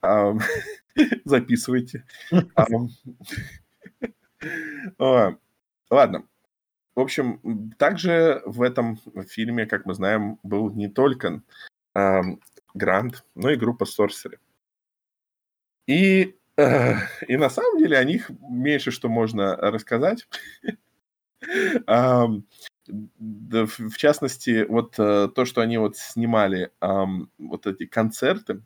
[0.00, 0.34] А,
[1.24, 2.04] записывайте.
[2.54, 2.66] А,
[4.98, 5.36] а,
[5.90, 6.26] ладно.
[6.94, 8.98] В общем, также в этом
[9.28, 11.42] фильме, как мы знаем, был не только
[11.94, 12.20] э,
[12.72, 14.38] Грант, но и группа Sorcery.
[15.88, 20.28] И, и на самом деле о них меньше что можно рассказать.
[22.86, 28.62] В частности, вот э, то, что они вот снимали вот эти концерты,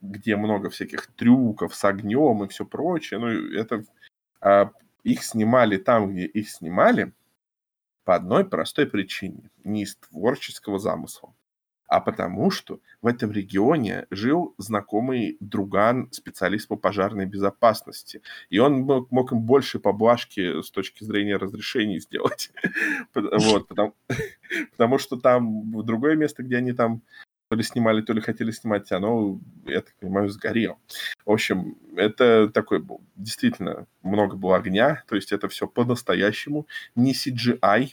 [0.00, 3.84] где много всяких трюков с огнем и все прочее, ну, это
[4.40, 4.72] а,
[5.04, 7.12] их снимали там, где их снимали,
[8.04, 9.50] по одной простой причине.
[9.62, 11.32] Не из творческого замысла,
[11.92, 18.22] а потому что в этом регионе жил знакомый друган, специалист по пожарной безопасности.
[18.48, 22.50] И он мог, мог им больше поблажки с точки зрения разрешений сделать.
[23.14, 23.68] Вот,
[24.76, 27.02] потому, что там другое место, где они там
[27.48, 30.78] то ли снимали, то ли хотели снимать, оно, я так понимаю, сгорело.
[31.26, 37.12] В общем, это такой был, действительно, много было огня, то есть это все по-настоящему, не
[37.12, 37.90] CGI,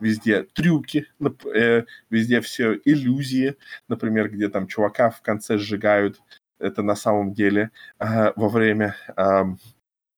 [0.00, 1.06] везде трюки,
[1.54, 3.56] э, везде все иллюзии,
[3.88, 6.20] например, где там чувака в конце сжигают,
[6.58, 8.94] это на самом деле во время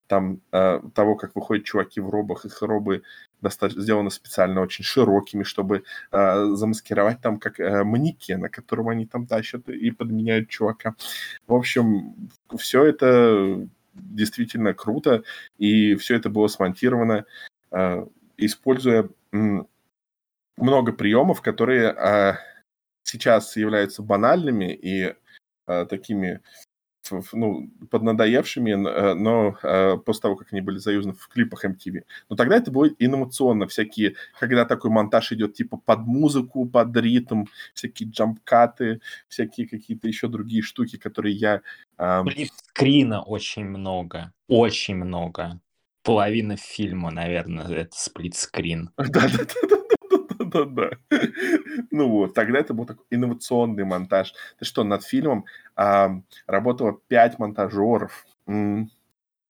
[0.09, 3.03] там того, как выходят чуваки в робах, их робы
[3.51, 9.69] сделаны специально очень широкими, чтобы э, замаскировать там как э, манекена, которого они там тащат
[9.69, 10.95] и подменяют чувака.
[11.47, 15.23] В общем, все это действительно круто,
[15.59, 17.25] и все это было смонтировано,
[17.73, 19.39] э, используя э,
[20.57, 22.35] много приемов, которые э,
[23.03, 25.15] сейчас являются банальными и
[25.67, 26.41] э, такими
[27.33, 32.03] ну, поднадоевшими, э, но э, после того, как они были заюзаны в клипах MTV.
[32.29, 37.47] Но тогда это было инновационно, всякие, когда такой монтаж идет типа под музыку, под ритм,
[37.75, 41.63] всякие джампкаты, всякие какие-то еще другие штуки, которые я...
[41.99, 42.23] Э...
[42.23, 45.61] Сплитскрина очень много, очень много.
[46.05, 48.91] Половина фильма, наверное, это сплитскрин.
[48.97, 49.82] Да-да-да
[50.53, 50.91] да-да.
[51.91, 54.35] Ну вот, тогда это был такой инновационный монтаж.
[54.59, 55.45] Ты что, над фильмом
[55.77, 58.27] а, работало 5 монтажеров.
[58.47, 58.91] М-м.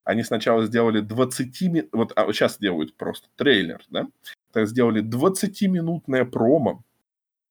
[0.05, 1.93] Они сначала сделали 20...
[1.93, 4.09] Вот, а, сейчас делают просто трейлер, да?
[4.53, 6.83] Так сделали 20-минутное промо,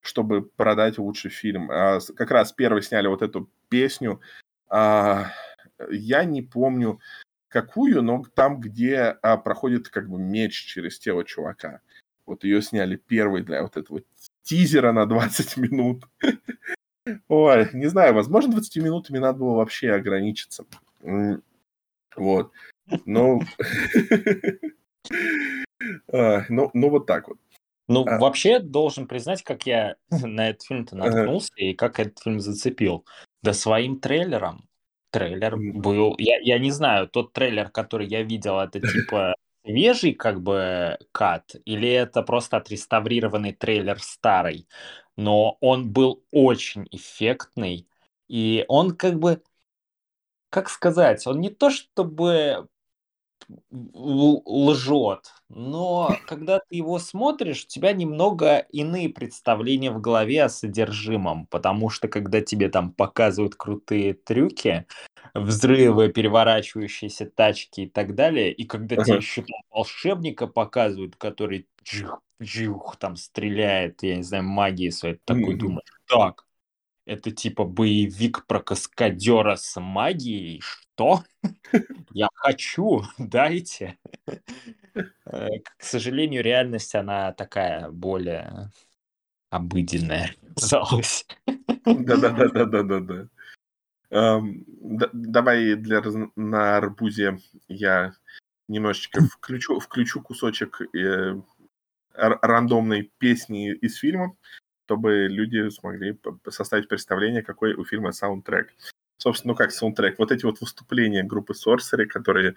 [0.01, 1.69] чтобы продать лучший фильм.
[1.71, 4.19] А, как раз первый сняли вот эту песню.
[4.69, 5.31] А,
[5.89, 6.99] я не помню,
[7.51, 11.81] какую, но там, где а, проходит как бы меч через тело чувака.
[12.31, 14.01] Вот ее сняли первой для вот этого
[14.41, 16.07] тизера на 20 минут.
[17.27, 20.63] Ой, не знаю, возможно, 20 минутами надо было вообще ограничиться.
[22.15, 22.53] Вот.
[23.05, 23.41] Ну,
[26.11, 27.37] ну, ну вот так вот.
[27.89, 28.17] Ну, а...
[28.17, 33.05] вообще, должен признать, как я на этот фильм-то наткнулся и как этот фильм зацепил.
[33.43, 34.69] Да своим трейлером.
[35.09, 36.15] Трейлер был...
[36.17, 39.35] Я, я не знаю, тот трейлер, который я видел, это типа
[39.65, 44.67] свежий как бы кат или это просто отреставрированный трейлер старый,
[45.15, 47.87] но он был очень эффектный,
[48.27, 49.41] и он как бы,
[50.49, 52.67] как сказать, он не то чтобы
[53.71, 61.47] лжет, но когда ты его смотришь, у тебя немного иные представления в голове о содержимом,
[61.47, 64.85] потому что когда тебе там показывают крутые трюки,
[65.33, 69.05] взрывы, переворачивающиеся тачки и так далее, и когда ага.
[69.05, 75.19] тебе еще там волшебника показывают, который джих, джих, там стреляет, я не знаю, магией своей,
[75.25, 75.57] такой mm-hmm.
[75.57, 76.45] думаешь, так,
[77.05, 81.23] это типа боевик про каскадера с магией, что?
[82.13, 83.97] Я хочу, дайте.
[85.25, 88.69] Э, к сожалению, реальность, она такая более
[89.49, 91.25] обыденная казалось.
[91.85, 93.27] Да-да-да-да-да-да.
[94.11, 94.65] Эм,
[95.13, 96.01] давай для
[96.35, 98.13] на арбузе я
[98.67, 101.35] немножечко включу, включу кусочек э,
[102.13, 104.35] рандомной песни из фильма,
[104.85, 106.19] чтобы люди смогли
[106.49, 108.73] составить представление, какой у фильма саундтрек.
[109.17, 110.19] Собственно, ну как саундтрек?
[110.19, 112.55] Вот эти вот выступления группы Sorcery, которые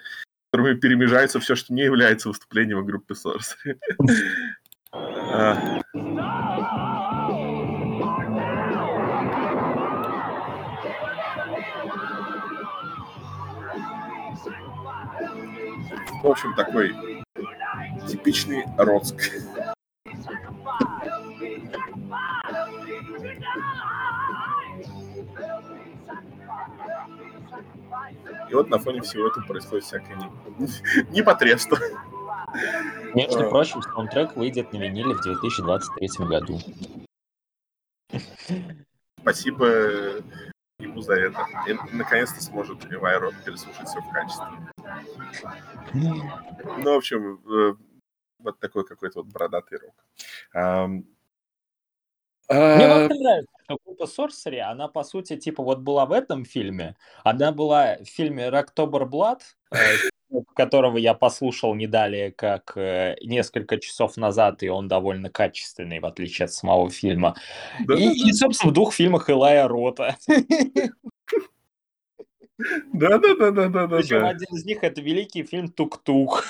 [0.50, 3.78] которыми перемежается все, что не является выступлением группы Sorcery.
[16.22, 16.94] В общем, такой
[18.08, 19.20] типичный Роцк.
[28.50, 30.16] И вот на фоне всего этого происходит всякое
[31.10, 31.78] непотребство.
[33.14, 33.48] Между А.
[33.48, 36.60] прочим, саундтрек выйдет на виниле в 2023 году.
[39.20, 39.66] Спасибо
[40.78, 41.46] ему за это.
[41.66, 44.46] И наконец-то сможет Вайрон переслушать все в качестве.
[45.92, 47.74] Ну, в общем, э,
[48.38, 49.94] вот такой какой-то вот бородатый рок.
[50.52, 51.04] Ам,
[52.48, 56.96] Мне вообще нравится, что группа Sorcery, она, по сути, типа, вот была в этом фильме,
[57.22, 59.40] она была в фильме Rocktober Blood,
[59.72, 59.76] э,
[60.54, 66.06] которого я послушал не далее, как э, несколько часов назад, и он довольно качественный, в
[66.06, 67.34] отличие от самого фильма.
[67.86, 70.16] да, И, и, собственно, в двух фильмах Илая Рота.
[72.92, 76.44] да, да, да, да, да, да, Причем один из них это великий фильм Тук-Тук.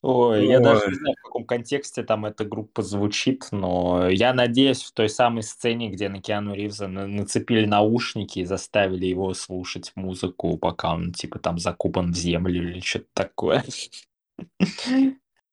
[0.00, 4.84] Ой, я даже не знаю, в каком контексте там эта группа звучит, но я надеюсь,
[4.84, 9.90] в той самой сцене, где на Киану Ривза на- нацепили наушники и заставили его слушать
[9.96, 13.64] музыку, пока он, типа, там закопан в землю или что-то такое.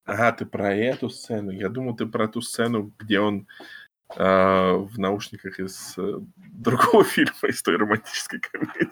[0.06, 1.50] Ага, ты про эту сцену.
[1.50, 3.48] Я думал, ты про ту сцену, где он
[4.10, 8.90] а, в наушниках из э, другого фильма, из той романтической комедии.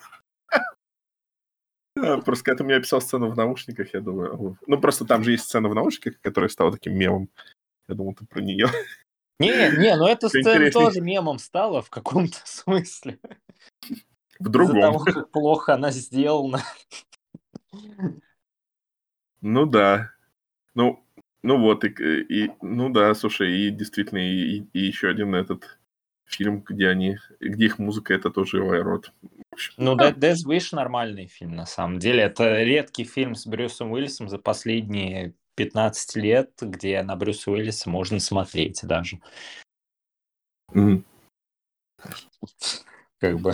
[2.25, 4.57] Просто когда ты мне описал сцену в наушниках, я думаю...
[4.65, 7.29] Ну, просто там же есть сцена в наушниках, которая стала таким мемом.
[7.87, 8.67] Я думал, ты про нее.
[9.39, 13.19] Не, не, ну эта сцена тоже мемом стала в каком-то смысле.
[14.39, 14.81] В Из-за другом.
[14.81, 16.63] того, как плохо она сделана.
[19.41, 20.11] Ну да.
[20.73, 21.02] Ну,
[21.43, 25.77] ну вот, и, и- ну да, слушай, и действительно, и, и еще один этот
[26.25, 29.11] фильм, где они, где их музыка, это тоже Вайрот.
[29.77, 32.23] Ну, Death Death Wish нормальный фильм, на самом деле.
[32.23, 38.19] Это редкий фильм с Брюсом Уиллисом за последние 15 лет, где на Брюса Уиллиса можно
[38.19, 39.19] смотреть даже.
[43.19, 43.53] Как бы...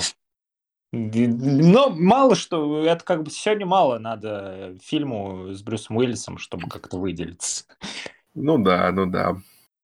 [0.91, 6.97] Но мало что, это как бы сегодня мало надо фильму с Брюсом Уиллисом, чтобы как-то
[6.97, 7.65] выделиться.
[8.33, 9.37] Ну да, ну да.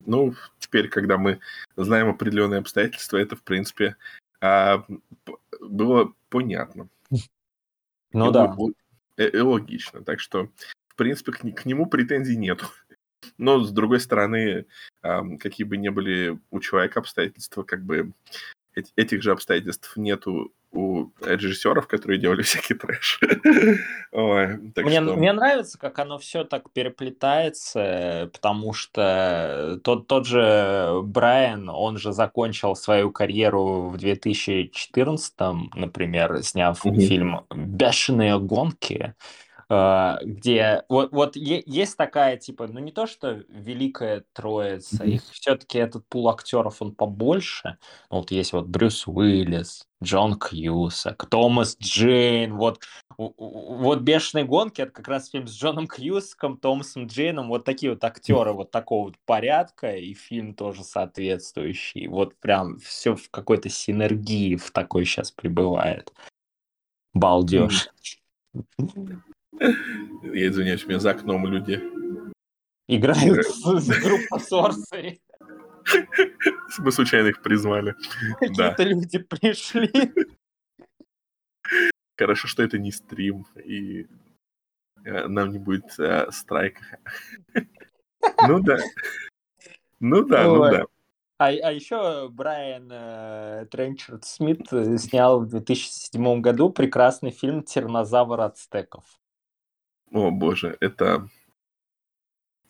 [0.05, 1.39] Ну, теперь, когда мы
[1.75, 3.95] знаем определенные обстоятельства, это, в принципе,
[4.41, 4.85] а,
[5.59, 6.89] было понятно.
[8.11, 8.55] Ну И да.
[9.17, 10.03] э, и логично.
[10.03, 10.49] Так что,
[10.87, 12.67] в принципе, к, к нему претензий нету.
[13.37, 14.65] Но, с другой стороны,
[15.01, 18.13] ам, какие бы ни были у человека обстоятельства, как бы
[18.75, 23.19] эт- этих же обстоятельств нету у режиссеров, которые делали всякий трэш.
[24.11, 31.01] Ой, Мне, что- мне нравится, как оно все так переплетается, потому что тот, тот же
[31.03, 35.33] Брайан, он же закончил свою карьеру в 2014,
[35.75, 36.99] например, сняв Мгм.
[36.99, 39.13] фильм «Бешеные гонки»,
[39.67, 45.13] где вот, вот есть такая, типа, ну не то, что великая троица, Мгм.
[45.13, 47.77] их все-таки этот пул актеров, он побольше.
[48.11, 52.79] Ну, Вот есть вот Брюс Уиллис, Джон Кьюсак, Томас Джейн, вот
[53.17, 58.03] Вот «Бешеные гонки»— это как раз фильм с Джоном Кьюсаком, Томасом Джейном, вот такие вот
[58.03, 62.07] актеры вот такого вот порядка, и фильм тоже соответствующий.
[62.07, 66.13] Вот прям все в какой-то синергии в такой сейчас пребывает.
[67.13, 67.89] Балдеж.
[69.59, 71.81] Я извиняюсь, у меня за окном люди.
[72.87, 75.19] Играют с, группой Sorcery.
[76.79, 77.95] Мы случайно их призвали.
[78.55, 78.71] Да.
[78.71, 80.13] Какие-то люди пришли.
[82.17, 84.07] Хорошо, что это не стрим, и
[85.03, 86.99] э, нам не будет э, страйка.
[88.47, 88.77] Ну да.
[89.99, 90.85] Ну да, ну да.
[91.37, 98.39] А, а еще Брайан э, Тренчард Смит э, снял в 2007 году прекрасный фильм «Тиранозавр
[98.39, 99.03] ацтеков».
[100.15, 101.29] О боже, это...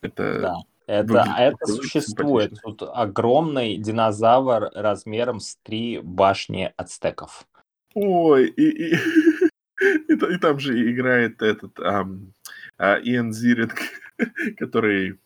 [0.00, 0.40] Это...
[0.40, 0.56] Да.
[0.88, 2.60] Это, а это существует.
[2.62, 7.46] Тут огромный динозавр размером с три башни ацтеков.
[7.94, 8.94] Ой, и, и,
[10.08, 12.32] и, и там же играет этот ам,
[12.78, 13.74] а, Иэн Зиринг,
[14.58, 15.18] который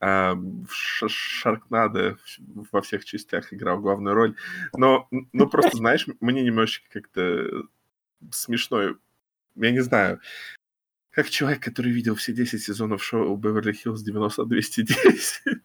[0.00, 2.18] ам, в Шаркнадо
[2.70, 4.36] во всех частях играл главную роль.
[4.74, 7.64] Но, ну, просто, знаешь, мне немножечко как-то
[8.30, 8.96] смешно.
[9.56, 10.20] Я не знаю,
[11.10, 15.60] как человек, который видел все 10 сезонов шоу Беверли-Хиллз 90-210,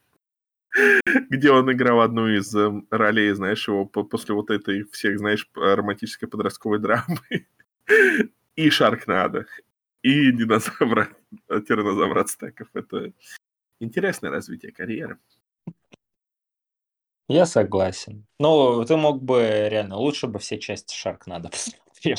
[1.29, 5.49] где он играл одну из эм, ролей, знаешь, его по- после вот этой всех, знаешь,
[5.53, 7.47] романтической подростковой драмы.
[8.55, 9.45] И Шаркнадо,
[10.01, 11.09] и динозавра,
[11.67, 12.69] тиранозавра ацтеков.
[12.73, 13.11] Это
[13.79, 15.19] интересное развитие карьеры.
[17.27, 18.25] Я согласен.
[18.39, 22.17] Ну, ты мог бы реально, лучше бы все части Шаркнадо посмотрел.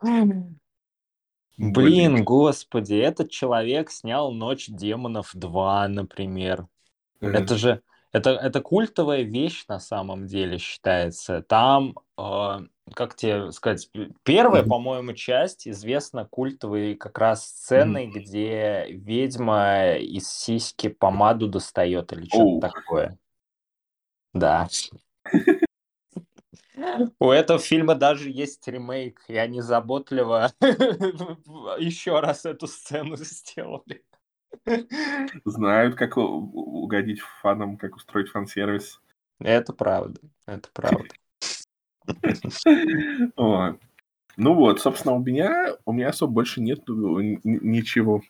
[1.58, 6.66] Блин, господи, этот человек снял «Ночь демонов 2», например.
[7.20, 7.82] Э, Это же,
[8.12, 11.42] Это, это культовая вещь на самом деле считается.
[11.42, 12.58] Там, э,
[12.94, 13.90] как тебе сказать,
[14.22, 14.70] первая, Мгм.
[14.70, 22.68] по-моему, часть известна культовой как раз сценой, где ведьма из сиськи помаду достает или что-то
[22.68, 23.18] такое.
[24.32, 24.68] Да.
[27.18, 30.52] У этого фильма даже есть ремейк, и они заботливо
[31.78, 34.04] еще раз эту сцену сделали.
[35.44, 39.00] Знают, как угодить фанам, как устроить фан-сервис.
[39.40, 41.08] Это правда, это правда.
[43.36, 43.80] Вот.
[44.36, 48.22] Ну вот, собственно, у меня, у меня особо больше нет ничего.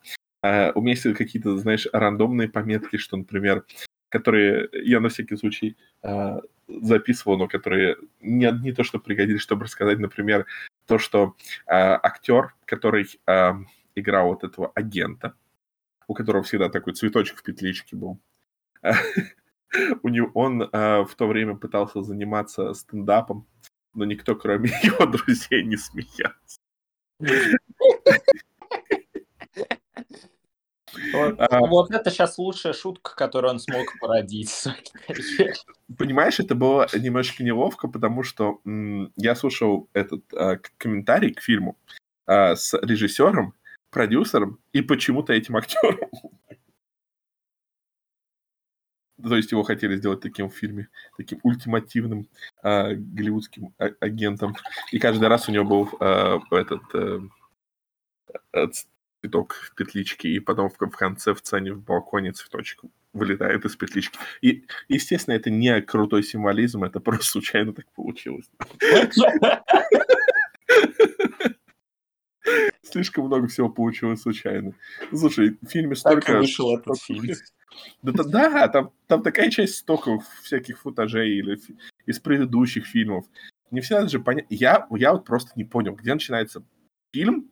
[0.43, 3.67] А, у меня есть какие-то, знаешь, рандомные пометки, что, например,
[4.09, 9.65] которые я на всякий случай а, записывал, но которые не, не то, что пригодились, чтобы
[9.65, 10.47] рассказать, например,
[10.87, 11.37] то, что
[11.67, 13.57] а, актер, который а,
[13.95, 15.35] играл вот этого агента,
[16.09, 18.19] у которого всегда такой цветочек в петличке был,
[20.03, 23.47] у него, он а, в то время пытался заниматься стендапом,
[23.95, 26.61] но никто, кроме его друзей, не смеялся.
[31.17, 31.61] Вот, А.
[31.61, 34.64] вот это сейчас лучшая шутка, которую он смог породить.
[35.99, 38.61] Понимаешь, это было немножко неловко, потому что
[39.17, 41.77] я слушал этот а, комментарий к фильму
[42.27, 43.55] а, с режиссером,
[43.91, 46.11] продюсером и почему-то этим актером.
[49.23, 52.29] То есть его хотели сделать таким в фильме, таким ультимативным
[52.62, 54.57] а, голливудским а- агентом.
[54.93, 57.21] И каждый раз у него был а, этот э,
[58.53, 58.67] э,
[59.27, 63.77] цветок в петличке, и потом в, в конце в сцене в балконе цветочек вылетает из
[63.77, 64.18] петлички.
[64.41, 68.49] И, естественно, это не крутой символизм, это просто случайно так получилось.
[72.83, 74.72] Слишком много всего получилось случайно.
[75.12, 76.39] Слушай, в фильме Так столько...
[76.39, 77.35] вышел этот фильм.
[78.03, 81.59] Да, да, да, там, там такая часть столько всяких футажей или
[82.07, 83.27] из предыдущих фильмов.
[83.70, 84.55] Не всегда же понятно.
[84.55, 86.62] Я, я вот просто не понял, где начинается
[87.12, 87.51] фильм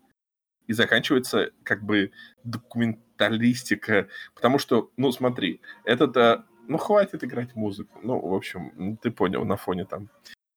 [0.66, 2.10] и заканчивается как бы
[2.44, 4.08] документалистика.
[4.34, 6.16] Потому что, ну смотри, этот...
[6.16, 8.00] э, Ну, хватит играть музыку.
[8.02, 10.08] Ну, в общем, ты понял, на фоне там,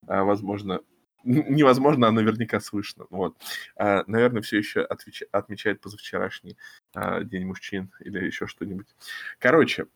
[0.08, 0.80] а, возможно,
[1.26, 3.06] невозможно, а наверняка слышно.
[3.10, 3.36] Вот.
[3.76, 6.56] А, наверное, все еще отвеч- отмечает позавчерашний
[6.96, 8.88] а, День мужчин или еще что-нибудь.
[9.40, 9.88] Короче,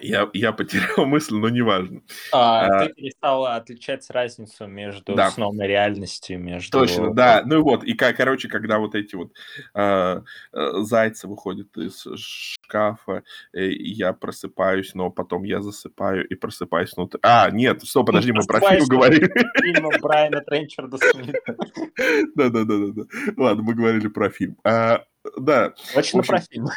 [0.00, 2.02] я, я потерял мысль, но неважно.
[2.32, 2.86] А, А.
[2.86, 5.30] Ты перестала отличать разницу между Да.
[5.30, 6.78] сном и реальностью, между...
[6.78, 7.42] Точно, да.
[7.44, 9.32] Ну и вот, и, короче, когда вот эти вот
[9.74, 10.22] а,
[10.52, 13.22] а, зайцы выходят из шкафа,
[13.52, 17.20] э, я просыпаюсь, но потом я засыпаю и просыпаюсь внутри.
[17.22, 19.30] А, нет, стоп, подожди, мы про фильм говорили.
[19.62, 21.56] фильма Брайана Тренчарда Смита.
[22.34, 23.02] Да-да-да-да.
[23.36, 24.56] Ладно, мы говорили про фильм.
[24.64, 25.04] А,
[25.38, 26.68] Да, Точно про фильм.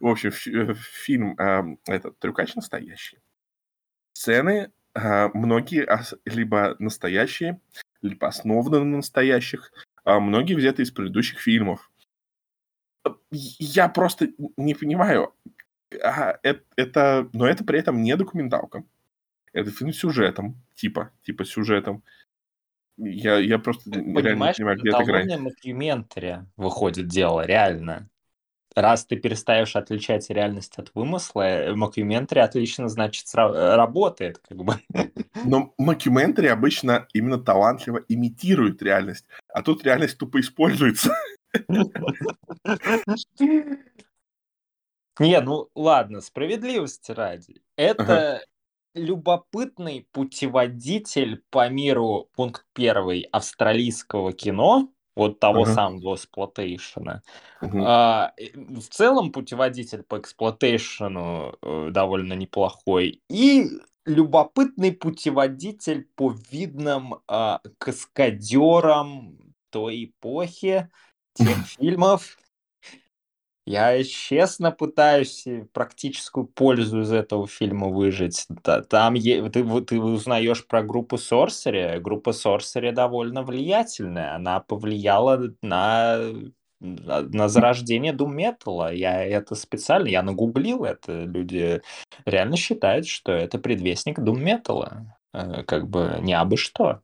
[0.00, 1.36] В общем, э, фильм
[1.86, 3.18] этот трюкач настоящий.
[4.12, 5.86] Сцены а, многие
[6.24, 7.60] либо настоящие,
[8.02, 9.72] либо основаны на настоящих,
[10.04, 11.90] а многие взяты из предыдущих фильмов.
[13.06, 15.34] Э, Я просто не понимаю,
[16.02, 18.84] а, э- это, но это при этом не документалка.
[19.52, 22.02] Это фильм с сюжетом, типа, типа сюжетом.
[22.96, 25.26] Я, я просто реально не Понимаешь, понимаю, где эта грань.
[25.26, 28.08] эталонное мокюментари выходит дело, реально.
[28.78, 34.76] Раз ты перестаешь отличать реальность от вымысла, э, мокюментари отлично, значит, э, работает, как бы.
[35.44, 41.12] Но мокюментари обычно именно талантливо имитируют реальность, а тут реальность тупо используется.
[45.18, 47.60] Не, ну ладно, справедливости ради.
[47.74, 48.44] Это
[48.94, 55.74] любопытный путеводитель по миру, пункт первый, австралийского кино, вот того Ага.
[55.74, 57.22] самого эксплуатейшена.
[57.60, 57.82] Мгм.
[57.84, 63.20] А, э, в целом путеводитель по эксплуатейшену э, довольно неплохой.
[63.28, 63.68] И
[64.06, 69.36] любопытный путеводитель по видным а, каскадерам
[69.70, 70.88] той эпохи,
[71.34, 72.38] тех фильмов.
[73.68, 78.46] Я честно пытаюсь э, практическую пользу из этого фильма выжить.
[78.62, 82.00] Та- Там е- ты, ты узнаешь про группу Sorcery.
[82.00, 84.34] Группа Sorcery довольно влиятельная.
[84.34, 86.18] Она повлияла на,
[86.80, 88.94] на зарождение Doom Metal.
[88.94, 91.24] Я это специально, я нагуглил это.
[91.24, 91.82] Люди
[92.24, 94.88] реально считают, что это предвестник Doom Metal.
[95.34, 97.02] Э, Как бы не абы что.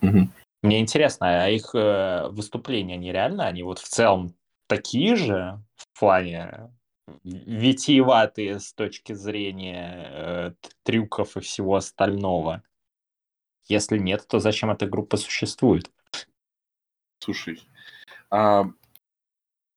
[0.00, 0.32] Мгм.
[0.62, 3.46] Мне интересно, а их э, выступления нереально?
[3.46, 4.36] Они вот в целом
[4.68, 5.60] такие же
[5.98, 6.70] в плане
[7.24, 10.52] витиеватые с точки зрения э,
[10.84, 12.62] трюков и всего остального?
[13.64, 15.90] Если нет, то зачем эта группа существует?
[17.18, 17.60] Слушай,
[18.30, 18.66] а,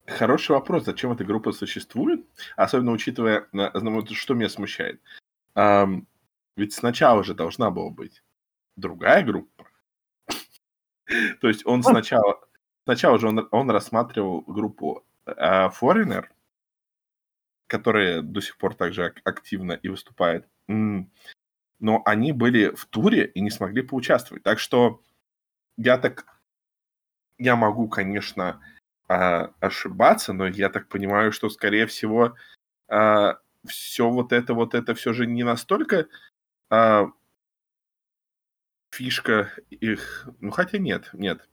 [0.05, 2.23] Хороший вопрос, зачем эта группа существует,
[2.55, 5.01] особенно учитывая, на- вот что меня смущает.
[5.55, 6.05] Ам,
[6.55, 8.21] ведь сначала же должна была быть
[8.75, 9.67] другая группа.
[11.41, 12.41] То есть он сначала,
[12.83, 15.03] сначала же он, он рассматривал группу
[15.37, 16.25] а, Foreigner,
[17.67, 20.47] которая до сих пор также ак- активно и выступает.
[20.67, 21.11] М,
[21.79, 24.43] Но они были в туре и не смогли поучаствовать.
[24.43, 25.01] Так что
[25.77, 26.25] я так...
[27.37, 28.61] Я могу, конечно,
[29.07, 32.35] а, ошибаться, но я так понимаю, что, скорее всего,
[33.67, 36.07] все вот это, вот это все же не настолько
[36.69, 37.07] а,
[38.91, 40.27] фишка их...
[40.39, 41.47] Ну, хотя нет, нет.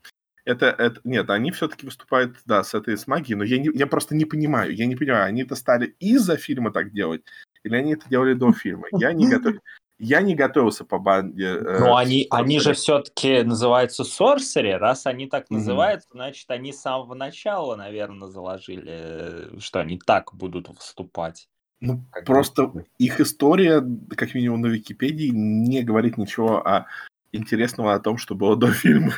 [0.49, 3.87] Это, это, нет, они все-таки выступают, да, с этой с магией, но я, не, я
[3.87, 7.23] просто не понимаю, я не понимаю, они это стали из-за фильма так делать,
[7.65, 8.87] или они это делали до фильма.
[8.93, 9.57] Я не, готов,
[9.99, 11.45] я не готовился по банде.
[11.45, 14.77] э, Ну, они, они же все-таки называются Sorcery.
[14.77, 20.35] Раз они так называются, значит, они с самого начала, наверное, заложили, э, что они так
[20.35, 21.47] будут выступать.
[21.81, 22.87] Ну, Как просто бы.
[22.99, 23.85] их история,
[24.17, 26.87] как минимум на Википедии, не говорит ничего о
[27.33, 29.13] интересного о том, что было до фильма.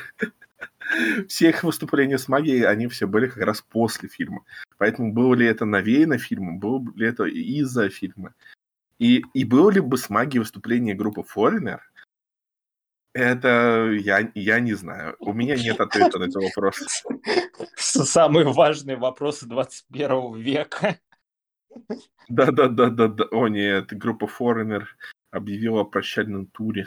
[1.28, 4.44] Все их выступления с магией, они все были как раз после фильма.
[4.78, 8.34] Поэтому было ли это навеяно фильмом, было ли это из-за фильма.
[8.98, 11.80] И, и было ли бы с магией выступление группы Foreigner,
[13.12, 15.16] это я, я не знаю.
[15.18, 16.76] У меня нет ответа на этот вопрос.
[17.76, 20.98] Самые важные вопросы 21 века.
[22.28, 23.24] Да-да-да-да-да.
[23.32, 24.84] О нет, группа Foreigner
[25.30, 26.86] объявила о прощальном туре,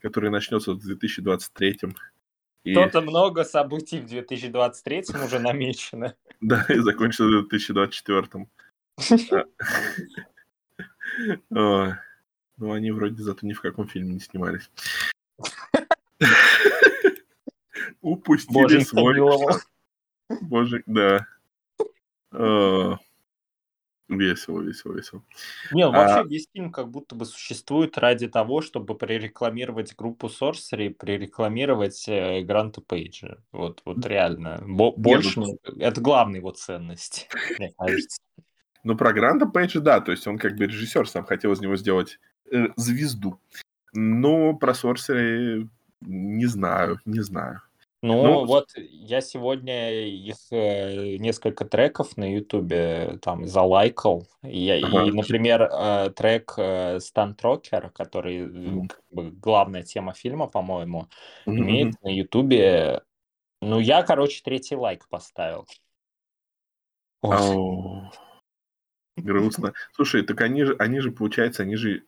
[0.00, 1.80] который начнется в 2023.
[2.72, 6.14] Что-то много событий в 2023 уже намечено.
[6.40, 8.46] да, и закончится в 2024.
[11.50, 11.94] Ой.
[12.58, 14.70] Ну, они вроде зато ни в каком фильме не снимались.
[18.00, 19.20] Упустили свой.
[20.40, 21.26] Боже, да.
[24.08, 25.22] Весело, весело, весело.
[25.72, 30.28] Не, ну, А- вообще весь фильм как будто бы существует ради того, чтобы прорекламировать группу
[30.28, 33.38] Sorcery, прорекламировать э, Гранта Пейджа.
[33.50, 34.62] Вот, вот реально.
[34.64, 37.28] Бо- больше ну- не- это главная его ценность,
[37.58, 38.18] мне кажется.
[38.84, 41.76] Ну, про Гранта Пейджа, да, то есть он как бы режиссер сам хотел из него
[41.76, 42.20] сделать
[42.52, 43.40] э, звезду.
[43.92, 45.68] Но про Сорсери
[46.00, 47.62] не знаю, не знаю.
[48.06, 54.28] Ну, Ну, вот я сегодня их э, несколько треков на Ютубе там залайкал.
[54.44, 55.02] И, я- Ага.
[55.02, 61.08] и, например, э, трек э, Rocker, который как бы главная тема фильма, по-моему,
[61.46, 63.02] Мгм, имеет на Ютубе.
[63.60, 65.66] Ну, я, короче, третий лайк поставил.
[67.22, 68.08] Ау.
[69.16, 69.72] Грустно.
[69.94, 72.04] Слушай, так они же, они же, получается, они же,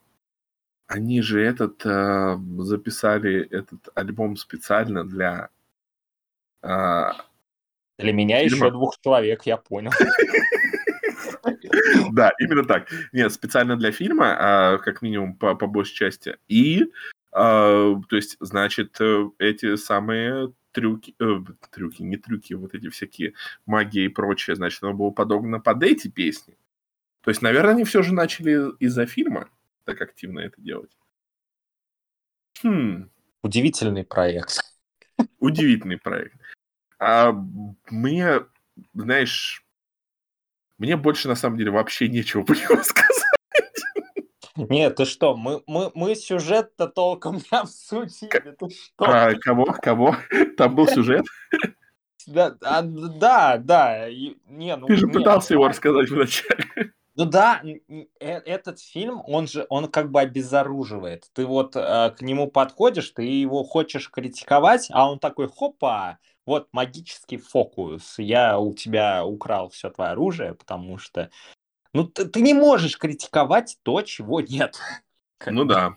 [0.87, 5.49] они же этот э, записали этот альбом специально для
[7.99, 8.57] Для меня фильма.
[8.57, 9.93] еще двух человек, я понял.
[12.13, 12.89] Да, именно так.
[13.13, 16.37] Нет, специально для фильма, а, как минимум по, по большей части.
[16.49, 16.91] И,
[17.33, 21.41] а, то есть, значит, э, эти самые трюки, э,
[21.71, 23.35] трюки, не трюки, вот эти всякие
[23.67, 26.57] магии и прочее, значит, оно было подобно под эти песни.
[27.23, 29.49] То есть, наверное, они все же начали из-за фильма
[29.85, 30.91] так активно это делать.
[32.63, 33.11] Хм,
[33.43, 34.61] Удивительный проект.
[35.39, 36.38] удивительный проект.
[36.99, 37.33] А
[37.91, 38.41] мне,
[38.95, 39.65] знаешь,
[40.79, 43.25] мне больше на самом деле вообще нечего по нему сказать.
[44.57, 49.05] Нет, ты что, мы, мы, мы сюжет-то толком не обсудили, ты что?
[49.05, 49.67] А, кого?
[49.67, 50.17] Кого?
[50.57, 51.25] Там был сюжет.
[52.27, 54.11] Да, а, да, да.
[54.11, 55.73] Не, ну, Ты же не, пытался его давай.
[55.73, 56.93] рассказать вначале.
[57.19, 61.29] Ну да, э- этот фильм, он же, он как бы обезоруживает.
[61.33, 66.69] Ты вот э, к нему подходишь, ты его хочешь критиковать, а он такой, хопа, вот
[66.71, 71.31] магический фокус, я у тебя украл все твое оружие, потому что,
[71.93, 74.79] ну ты, ты не можешь критиковать то, чего нет.
[75.45, 75.95] Ну да.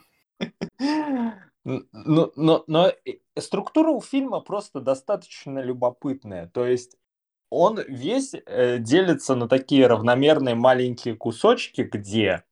[1.63, 6.47] Но, но, но э, структура у фильма просто достаточно любопытная.
[6.47, 6.97] То есть
[7.51, 12.43] он весь э, делится на такие равномерные маленькие кусочки, где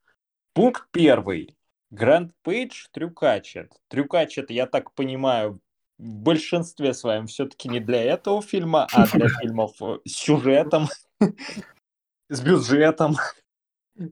[0.54, 1.56] пункт первый.
[1.89, 3.74] Гранд Пейдж трюкачет.
[3.88, 5.60] Трюкачет, я так понимаю,
[5.97, 10.88] в большинстве своем все-таки не для этого фильма, а для фильмов э, с сюжетом,
[12.30, 13.16] с бюджетом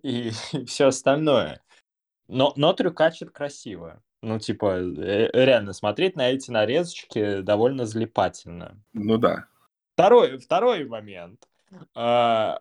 [0.04, 0.32] и,
[0.66, 1.62] все остальное.
[2.30, 4.02] Но, но трюкачет красиво.
[4.22, 8.82] Ну, типа, э, реально, смотреть на эти нарезочки довольно залипательно.
[8.94, 9.48] Ну да.
[9.98, 11.48] Второй, второй момент.
[11.96, 12.60] А,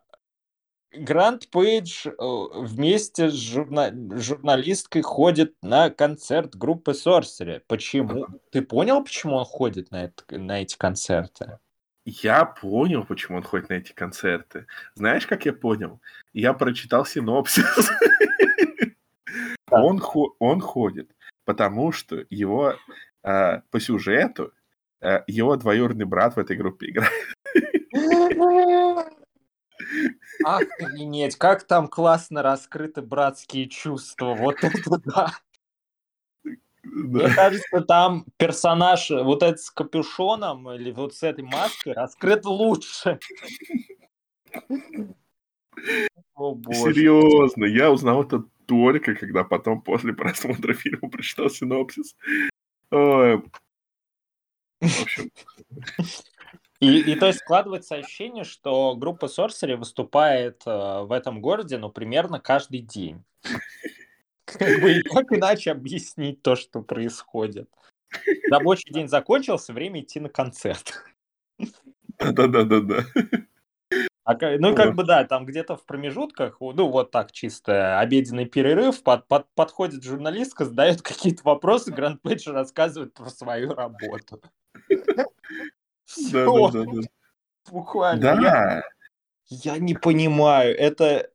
[0.91, 7.61] Грант Пейдж э, вместе с журна- журналисткой ходит на концерт группы Sorcery.
[7.67, 8.27] Почему?
[8.51, 11.59] Ты понял, почему он ходит на, это, на эти концерты?
[12.07, 14.67] Я понял, почему он ходит на эти концерты.
[14.95, 16.01] Знаешь, как я понял?
[16.33, 17.91] Я прочитал синопсис.
[19.71, 20.01] Он,
[20.39, 21.11] он ходит,
[21.45, 22.77] потому что его
[23.23, 24.55] э, по сюжету
[25.27, 27.13] его двоюродный брат в этой группе играет.
[30.45, 34.35] Охренеть, как там классно раскрыты братские чувства.
[34.35, 35.33] Вот это да.
[36.83, 43.19] Мне кажется, там персонаж вот этот с капюшоном или вот с этой маской раскрыт лучше.
[46.35, 46.95] О, боже.
[46.95, 52.17] Серьезно, я узнал это только когда потом после просмотра фильма прочитал синопсис.
[52.91, 53.43] Ой.
[54.81, 55.31] В общем.
[56.81, 61.89] И, и то есть складывается ощущение, что группа Sorcery выступает э, в этом городе, ну,
[61.89, 63.25] примерно каждый день.
[64.45, 67.71] Как бы как иначе объяснить то, что происходит?
[68.51, 71.03] Рабочий день закончился, время идти на концерт.
[72.19, 73.07] Да-да-да-да-да.
[74.27, 79.05] А, ну, как бы, да, там где-то в промежутках, ну, вот так чисто, обеденный перерыв,
[79.05, 84.43] под, под, подходит журналистка, задает какие-то вопросы, Гранд Пейдж рассказывает про свою работу.
[86.33, 87.09] Да-да-да.
[87.71, 88.21] Буквально.
[88.21, 88.83] Да.
[89.49, 91.31] Я не понимаю, это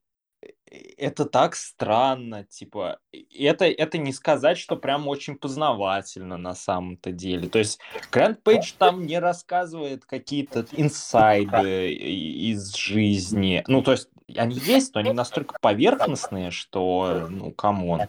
[0.98, 3.00] это так странно, типа,
[3.38, 7.50] это, это не сказать, что прям очень познавательно на самом-то деле.
[7.50, 7.80] То есть
[8.12, 13.64] Грант Пейдж там не рассказывает какие-то инсайды из жизни.
[13.68, 18.04] Ну, то есть они есть, но они настолько поверхностные, что, ну, come on.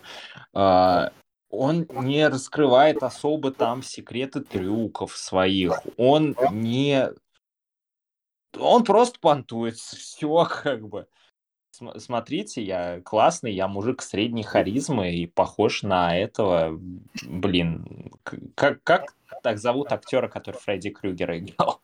[0.55, 1.11] А,
[1.51, 5.81] он не раскрывает особо там секреты трюков своих.
[5.97, 7.09] Он не...
[8.57, 9.97] Он просто понтуется.
[9.97, 11.09] Все как бы
[11.73, 16.79] смотрите, я классный, я мужик средней харизмы и похож на этого,
[17.23, 18.13] блин,
[18.55, 21.81] как, как так зовут актера, который Фредди Крюгера играл?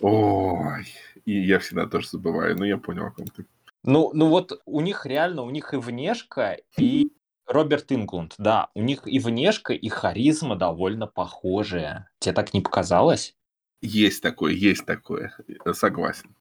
[0.00, 0.86] Ой,
[1.24, 3.46] и я всегда тоже забываю, но я понял, о ком ты.
[3.84, 7.12] Ну, ну вот у них реально, у них и внешка, и
[7.46, 12.08] Роберт Инглунд, да, у них и внешка, и харизма довольно похожие.
[12.18, 13.34] Тебе так не показалось?
[13.80, 15.32] Есть такое, есть такое,
[15.72, 16.34] согласен.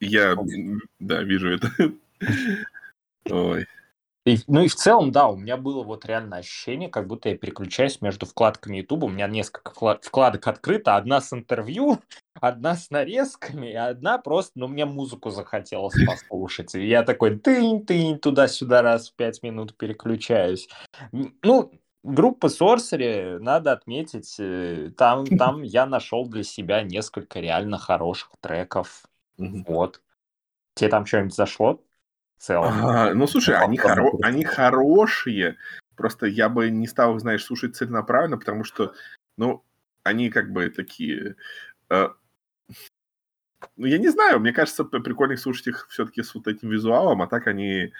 [0.00, 0.36] Я,
[0.98, 1.70] да, вижу это.
[3.30, 3.66] Ой.
[4.26, 7.36] И, ну и в целом, да, у меня было вот реально ощущение, как будто я
[7.36, 9.04] переключаюсь между вкладками YouTube.
[9.04, 9.70] У меня несколько
[10.00, 10.96] вкладок открыто.
[10.96, 11.98] Одна с интервью,
[12.40, 16.74] одна с нарезками, и одна просто, ну, мне музыку захотелось послушать.
[16.74, 20.68] И я такой тынь-тынь туда-сюда раз в пять минут переключаюсь.
[21.12, 21.70] Ну,
[22.02, 29.02] группа Sorcery, надо отметить, э, там, там я нашел для себя несколько реально хороших треков.
[29.38, 29.64] Угу.
[29.66, 30.02] Вот.
[30.74, 31.82] Тебе там что-нибудь зашло?
[32.36, 32.72] В целом.
[32.84, 35.56] А, ну, слушай, они, хоро- они хорошие.
[35.96, 38.94] Просто я бы не стал, знаешь, слушать целенаправленно, потому что,
[39.36, 39.64] ну,
[40.02, 41.36] они как бы такие...
[41.88, 42.08] Э,
[43.76, 47.26] ну, я не знаю, мне кажется, прикольно слушать их все-таки с вот этим визуалом, а
[47.26, 47.92] так они...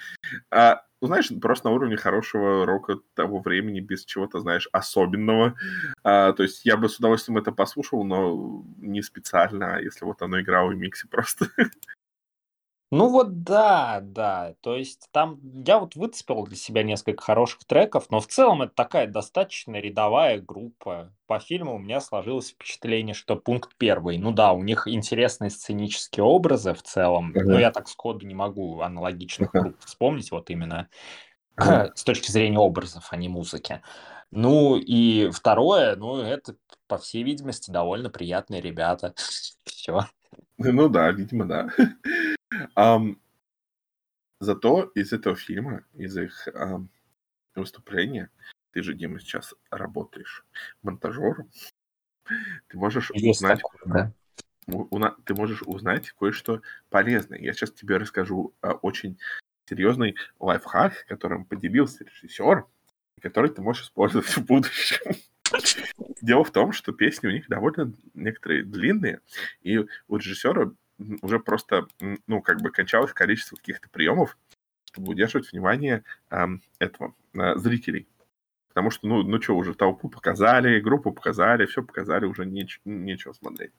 [0.51, 5.55] А, ну, знаешь, просто на уровне хорошего рока того времени, без чего-то, знаешь, особенного.
[6.03, 10.23] А, то есть я бы с удовольствием это послушал, но не специально, а если вот
[10.23, 11.49] оно играло в миксе просто.
[12.97, 14.55] Ну вот да, да.
[14.61, 18.73] То есть там я вот выцепил для себя несколько хороших треков, но в целом это
[18.73, 21.13] такая достаточно рядовая группа.
[21.27, 24.17] По фильму у меня сложилось впечатление, что пункт первый.
[24.19, 27.43] Ну да, у них интересные сценические образы в целом, uh-huh.
[27.43, 29.61] но я так сходу не могу аналогичных uh-huh.
[29.61, 30.89] групп вспомнить вот именно
[31.59, 31.91] uh-huh.
[31.97, 33.83] с точки зрения образов, а не музыки.
[34.31, 36.55] Ну и второе, ну это,
[36.87, 39.15] по всей видимости, довольно приятные ребята.
[39.65, 40.07] Все.
[40.59, 41.69] Ну да, видимо, да.
[42.77, 43.19] Um,
[44.41, 46.89] зато из этого фильма, из их um,
[47.55, 48.31] выступления,
[48.73, 50.45] ты же, Дима, сейчас работаешь
[50.83, 51.51] монтажером,
[52.69, 53.61] ты можешь Есть узнать...
[53.61, 54.13] Такое, да.
[54.67, 57.39] У, у, ты можешь узнать кое-что полезное.
[57.39, 59.19] Я сейчас тебе расскажу uh, очень
[59.69, 62.67] серьезный лайфхак, которым поделился режиссер,
[63.21, 65.15] который ты можешь использовать в будущем.
[66.21, 69.21] Дело в том, что песни у них довольно некоторые длинные,
[69.63, 70.73] и у режиссера
[71.23, 71.87] уже просто,
[72.27, 74.37] ну, как бы кончалось количество каких-то приемов,
[74.93, 76.47] чтобы удерживать внимание э,
[76.79, 78.07] этого, э, зрителей.
[78.69, 83.33] Потому что, ну, ну что, уже толпу показали, группу показали, все показали, уже неч- нечего
[83.33, 83.71] смотреть.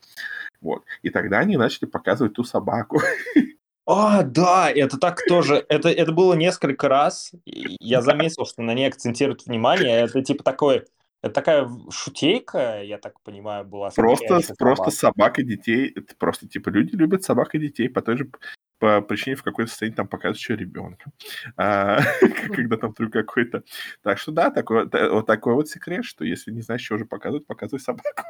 [0.61, 0.85] Вот.
[1.01, 3.01] И тогда они начали показывать ту собаку.
[3.87, 5.63] А, да, это так тоже.
[5.69, 7.33] Это, это было несколько раз.
[7.45, 9.99] Я заметил, что на ней акцентируют внимание.
[9.99, 10.85] Это типа такой
[11.21, 13.89] это такая шутейка, я так понимаю, была.
[13.89, 15.91] Просто, просто собак и детей.
[15.95, 18.29] Это просто типа люди любят собак и детей по той же
[18.77, 21.11] по причине, в какой-то состоянии там показывают еще ребенка.
[21.57, 21.99] А,
[22.53, 23.63] когда там трюк какой-то.
[24.03, 27.47] Так что да, такой, вот такой вот секрет, что если не знаешь, что уже показывать,
[27.47, 28.23] показывай собаку.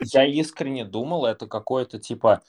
[0.00, 2.42] Я, искренне думал, это какое-то типа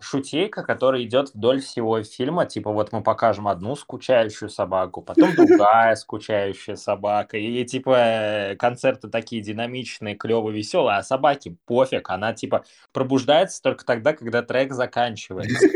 [0.00, 2.46] шутейка, которая идет вдоль всего фильма.
[2.46, 7.36] Типа вот мы покажем одну скучающую собаку, потом другая скучающая собака.
[7.36, 12.10] И типа э, концерты такие динамичные, клевые, веселые, а собаке пофиг.
[12.10, 15.68] Она типа пробуждается только тогда, когда трек заканчивается.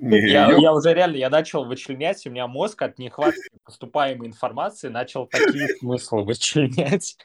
[0.00, 5.26] Я, я уже реально, я начал вычленять, у меня мозг от нехватки поступаемой информации начал
[5.26, 7.16] такие смыслы вычленять.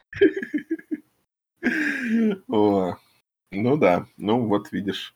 [2.50, 2.96] О,
[3.52, 5.16] ну да, ну вот видишь.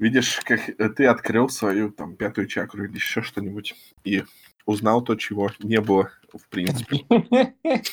[0.00, 0.64] Видишь, как
[0.96, 4.24] ты открыл свою там пятую чакру или еще что-нибудь и
[4.64, 7.04] узнал то, чего не было в принципе.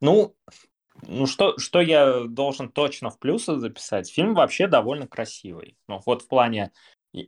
[0.00, 0.36] Ну,
[1.02, 4.08] ну что, что я должен точно в плюсы записать?
[4.10, 5.76] Фильм вообще довольно красивый.
[5.88, 6.70] Ну вот в плане
[7.12, 7.22] и,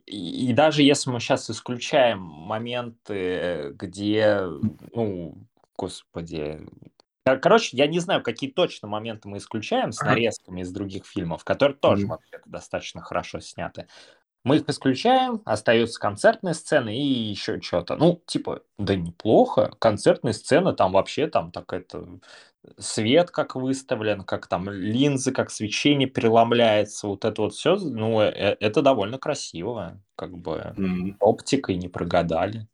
[0.49, 4.47] и даже если мы сейчас исключаем моменты, где,
[4.93, 5.35] ну,
[5.77, 6.61] господи,
[7.23, 11.77] короче, я не знаю, какие точно моменты мы исключаем с нарезками из других фильмов, которые
[11.77, 12.09] тоже mm-hmm.
[12.09, 13.87] вообще достаточно хорошо сняты.
[14.43, 17.95] Мы их исключаем, остаются концертные сцены и еще что-то.
[17.95, 19.71] Ну, типа, да неплохо.
[19.79, 22.07] Концертные сцены там вообще там так это
[22.77, 28.29] свет как выставлен, как там линзы, как свечение переломляется, вот это вот все, ну, э,
[28.29, 31.15] э, это довольно красиво, как бы mm.
[31.19, 32.67] оптикой не прогадали.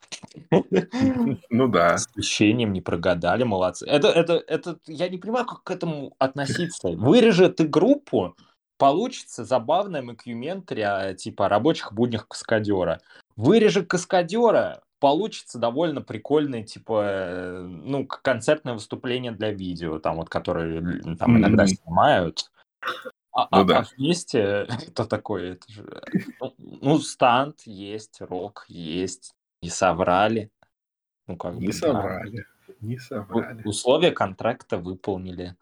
[1.49, 1.95] Ну да.
[1.95, 3.85] Освещением не прогадали, молодцы.
[3.85, 6.89] Это, это, это, я не понимаю, как к этому относиться.
[6.89, 8.35] Вырежет ты группу,
[8.77, 13.01] получится забавная мокюментария типа о рабочих буднях каскадера.
[13.35, 20.81] Вырежет каскадера, получится довольно прикольное, типа, э, ну, концертное выступление для видео, там вот, которые
[21.17, 21.67] там иногда mm-hmm.
[21.67, 22.51] снимают.
[23.31, 23.79] А, ну, а, да.
[23.79, 24.39] а вместе
[24.87, 25.53] это такое?
[25.53, 26.01] Это же,
[26.39, 30.49] ну, ну, стант есть, рок есть, не соврали.
[31.27, 32.73] Ну, как не бы, соврали, да.
[32.81, 33.61] не соврали.
[33.63, 35.55] Условия контракта выполнили.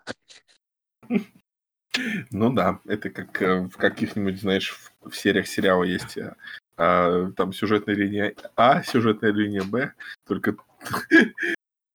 [2.32, 6.36] Ну да, это как э, в каких-нибудь, знаешь, в сериях сериала есть э,
[6.78, 9.94] а, там сюжетная линия А, сюжетная линия Б,
[10.28, 10.56] только,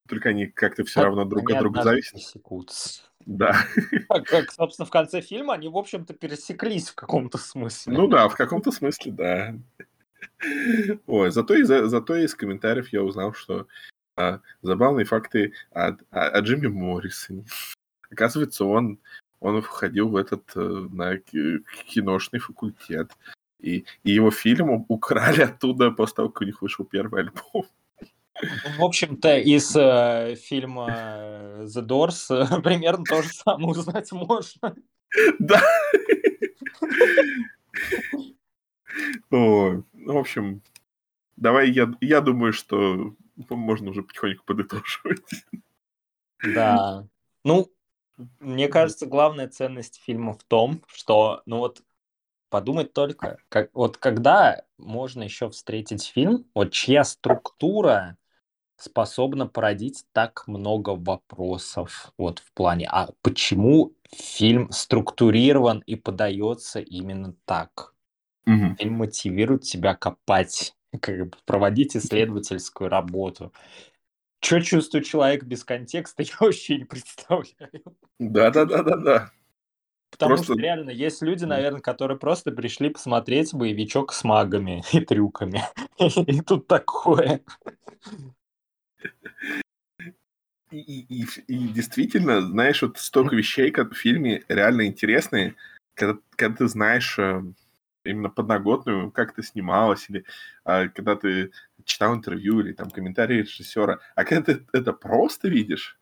[0.09, 2.21] только они как-то все равно друг от друга зависят.
[3.27, 3.55] Да.
[4.09, 7.93] Как, как, собственно, в конце фильма они, в общем-то, пересеклись в каком-то смысле.
[7.93, 9.55] Ну да, в каком-то смысле, да.
[11.07, 13.67] Ой, зато, из, зато из комментариев я узнал, что
[14.17, 17.45] а, забавные факты о, о, о Джимми Моррисоне.
[18.11, 18.99] Оказывается, он,
[19.41, 23.11] он входил в этот э, на киношный факультет.
[23.59, 27.67] И, и его фильм украли оттуда после того, как у них вышел первый альбом.
[28.79, 30.89] В общем-то, из э, фильма
[31.65, 34.77] The Doors э, примерно то же самое узнать можно.
[35.39, 35.63] Да.
[39.31, 40.63] Ну, в общем,
[41.37, 43.15] давай я, я думаю, что
[43.49, 45.45] можно уже потихоньку подытоживать.
[46.43, 47.07] Да.
[47.45, 47.71] Ну,
[48.41, 51.83] мне кажется, главная ценность фильма в том, что, ну вот,
[52.51, 58.17] подумать только, как, вот когда можно еще встретить фильм, вот чья структура
[58.77, 67.35] способна породить так много вопросов вот в плане, а почему фильм структурирован и подается именно
[67.45, 67.95] так?
[68.47, 68.77] Угу.
[68.79, 73.53] Фильм мотивирует тебя копать, как бы проводить исследовательскую работу.
[74.41, 77.71] Что чувствует человек без контекста, я вообще не представляю.
[78.19, 79.31] Да-да-да-да-да.
[80.11, 80.55] Потому просто...
[80.55, 85.63] что реально есть люди, наверное, которые просто пришли посмотреть боевичок с магами и трюками.
[85.99, 87.43] И тут такое.
[90.71, 95.57] И, и, и действительно, знаешь, вот столько вещей как в фильме реально интересные,
[95.95, 97.43] когда, когда ты знаешь э,
[98.05, 100.25] именно подноготную, как ты снималась, или
[100.65, 101.51] а, когда ты
[101.85, 104.01] читал интервью, или там комментарии режиссера.
[104.15, 105.99] А когда ты это просто видишь,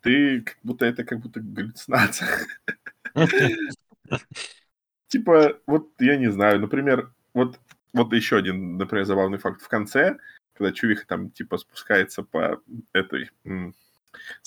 [0.00, 2.28] ты как будто это как будто галлюцинация.
[5.08, 7.58] Типа, вот я не знаю, например, вот,
[7.92, 9.60] вот еще один, например, забавный факт.
[9.60, 10.18] В конце,
[10.54, 12.62] когда Чувиха там типа спускается по
[12.92, 13.30] этой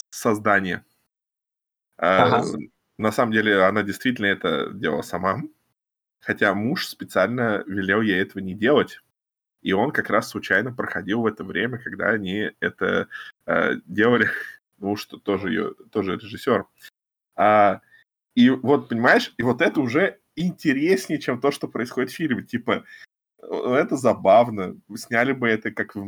[0.10, 0.84] созданию,
[1.98, 2.58] а, ага.
[2.98, 5.42] на самом деле она действительно это делала сама,
[6.20, 9.02] хотя муж специально велел ей этого не делать.
[9.64, 13.07] И он как раз случайно проходил в это время, когда они это
[13.45, 14.30] э, делали.
[14.80, 16.66] Ну, что тоже ее, тоже режиссер.
[17.38, 17.80] А,
[18.36, 22.43] и вот, понимаешь, и вот это уже интереснее, чем то, что происходит в фильме.
[22.43, 22.84] Типа,
[23.39, 24.76] это забавно.
[24.95, 26.03] Сняли бы это как в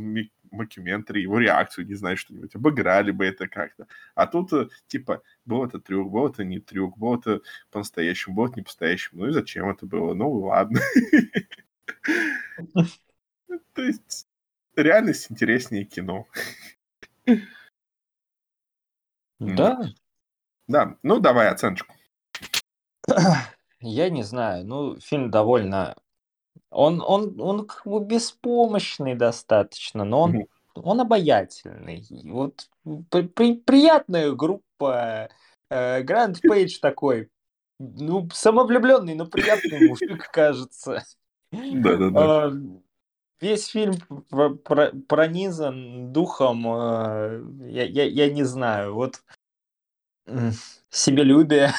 [0.51, 3.87] мокюментаре, его реакцию, не знаю, что-нибудь, обыграли бы это как-то.
[4.13, 7.41] А тут, э, типа, был это трюк, был это не трюк, был это
[7.71, 9.21] по-настоящему, был это не по-настоящему.
[9.21, 10.13] Ну и зачем это было?
[10.13, 10.81] Ну ладно.
[13.75, 14.27] То есть,
[14.75, 16.27] реальность интереснее кино.
[19.39, 19.81] Да.
[20.67, 21.93] Да, ну давай оценочку.
[23.81, 25.95] Я не знаю, ну, фильм довольно...
[26.71, 32.05] Он, он, он как бы беспомощный достаточно, но он, он обаятельный.
[32.23, 32.69] Вот
[33.11, 35.29] при- при- приятная группа.
[35.69, 37.29] Э, Гранд Пейдж такой,
[37.79, 41.03] ну, самовлюбленный, но приятный мужик, кажется.
[41.51, 42.51] Да-да-да.
[43.41, 43.95] Весь фильм
[44.29, 49.21] про- про- пронизан духом, э, я, я, я не знаю, вот
[50.89, 51.71] себелюбие.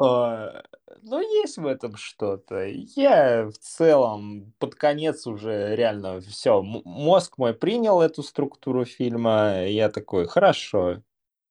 [0.00, 0.62] А,
[1.04, 2.64] Ну, есть в этом что-то.
[2.66, 9.66] Я в целом под конец уже реально все, мозг мой принял эту структуру фильма.
[9.66, 11.02] Я такой, хорошо,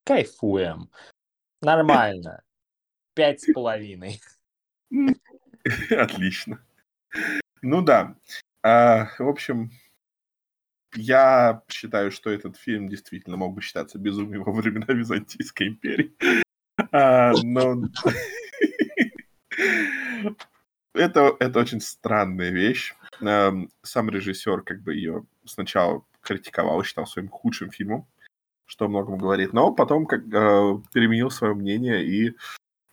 [0.06, 0.90] кайфуем,
[1.62, 2.44] нормально,
[3.14, 4.22] пять с половиной.
[5.90, 6.66] Отлично.
[7.62, 8.16] Ну да.
[8.64, 9.72] А, в общем,
[10.96, 16.16] я считаю, что этот фильм действительно мог бы считаться безумием во времена Византийской империи.
[16.92, 17.84] А, но
[20.94, 22.94] это, это очень странная вещь.
[23.22, 28.08] Эм, Сам режиссер как бы ее сначала критиковал, считал своим худшим фильмом,
[28.66, 32.36] что о многом говорит, но потом как, э, переменил свое мнение и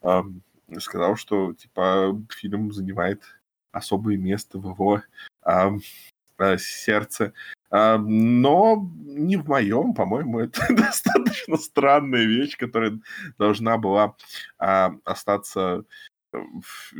[0.02, 0.42] эм,
[0.78, 3.22] сказал, что типа фильм занимает
[3.72, 5.02] особое место в его
[5.42, 5.80] ам,
[6.38, 7.32] э, сердце.
[7.70, 12.98] А, Но не в моем, по-моему, это достаточно странная вещь, которая
[13.38, 14.14] должна была
[14.58, 15.84] а, остаться
[16.32, 16.38] э,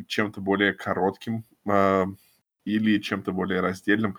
[0.07, 2.07] чем-то более коротким а,
[2.65, 4.17] или чем-то более раздельным.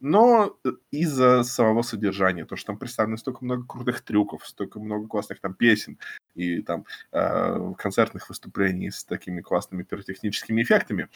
[0.00, 5.06] Но э, из-за самого содержания, то, что там представлено столько много крутых трюков, столько много
[5.06, 5.98] классных там песен
[6.34, 11.08] и там э, концертных выступлений с такими классными пиротехническими эффектами,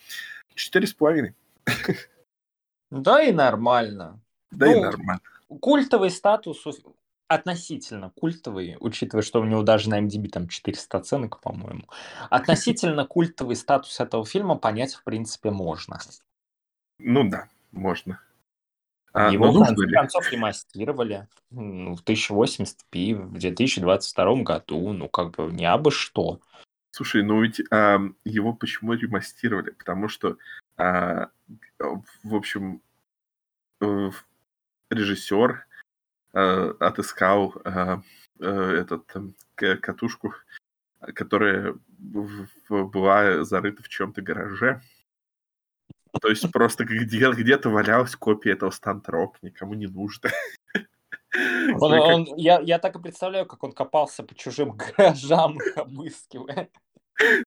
[0.55, 1.35] четыре с половиной.
[2.91, 4.21] Да и нормально.
[4.51, 5.23] Да и Ну, нормально.
[5.61, 6.67] Культовый статус
[7.27, 11.89] относительно культовый, учитывая, что у него даже на MDB там 400 оценок, по-моему.
[12.31, 15.99] Относительно культовый статус этого фильма понять, в принципе, можно.
[16.99, 18.21] Ну да, можно.
[19.15, 24.93] А, Его, но в конце концов, ремастировали ну, в 1080p в 2022 году.
[24.93, 26.41] Ну, как бы, не абы что.
[26.91, 29.71] Слушай, ну ведь а, его почему ремастировали?
[29.71, 30.37] Потому что,
[30.77, 31.29] а,
[31.79, 32.83] в общем,
[33.81, 34.11] э,
[34.91, 35.65] режиссер
[36.33, 37.99] э, отыскал э,
[38.41, 40.35] э, этот эм, катушку,
[41.15, 41.75] которая
[42.69, 44.83] была зарыта в чем-то гараже.
[46.21, 50.31] То есть просто где- где-то валялась копия этого стантрок, никому не нужно.
[51.81, 56.69] Он- как- он- я, я так и представляю, как он копался по чужим гаражам, обыскивая.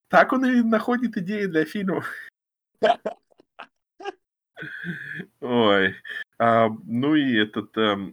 [0.10, 2.06] Так он и находит идеи для фильмов.
[5.42, 5.96] Ой.
[6.40, 7.78] А, ну и этот...
[7.78, 8.10] м,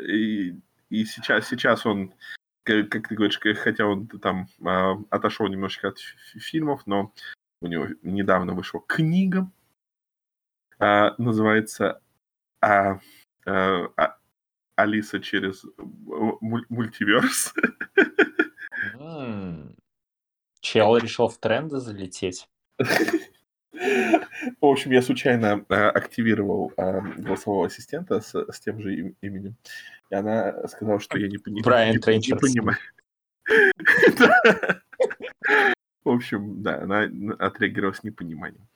[0.00, 0.54] и,
[0.90, 2.12] и сейчас, сейчас он,
[2.64, 7.12] к- как ты говоришь, хотя он там а, отошел немножко от фи- фильмов, но
[7.62, 9.50] у него недавно вышла книга.
[10.78, 12.00] А, называется
[12.60, 12.98] а,
[13.46, 14.16] а, а-
[14.76, 17.54] Алиса через муль- мультиверс.
[20.60, 22.48] Чел решил в тренды залететь.
[23.72, 29.56] В общем, я случайно э, активировал э, голосового ассистента с, с тем же им- именем.
[30.10, 32.78] И она сказала, что я не, пони- Брайан не- не понимаю.
[36.04, 37.02] В общем, да, она
[37.38, 38.66] отреагировала с непониманием.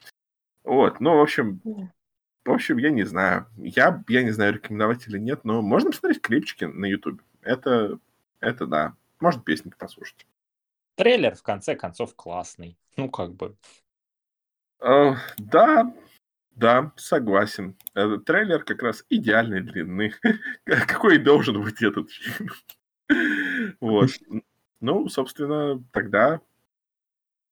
[0.70, 1.60] Вот, ну, в общем,
[2.44, 3.48] в общем, я не знаю.
[3.56, 7.20] Я, я не знаю, рекомендовать или нет, но можно посмотреть клипчики на YouTube.
[7.42, 7.98] Это,
[8.38, 8.94] это да.
[9.18, 10.28] Можно песенки послушать.
[10.94, 12.78] Трейлер, в конце концов, классный.
[12.96, 13.56] Ну, как бы.
[14.80, 15.92] Э, да,
[16.52, 17.76] да, согласен.
[17.94, 20.14] Этот трейлер как раз идеальной длины.
[20.64, 22.50] Какой и должен быть этот фильм.
[23.80, 24.10] Вот.
[24.82, 26.40] Ну, собственно, тогда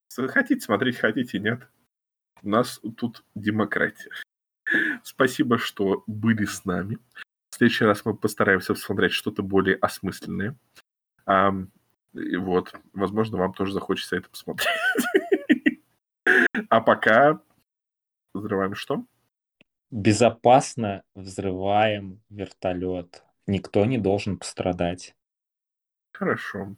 [0.09, 1.69] хотите смотреть, хотите нет.
[2.43, 4.11] У нас тут демократия.
[5.03, 6.99] Спасибо, что были с нами.
[7.49, 10.55] В следующий раз мы постараемся посмотреть что-то более осмысленное.
[11.25, 11.71] Ам,
[12.13, 14.69] и вот, возможно, вам тоже захочется это посмотреть.
[16.69, 17.41] А пока
[18.33, 19.05] взрываем что?
[19.91, 23.23] Безопасно взрываем вертолет.
[23.47, 25.15] Никто не должен пострадать.
[26.13, 26.75] Хорошо.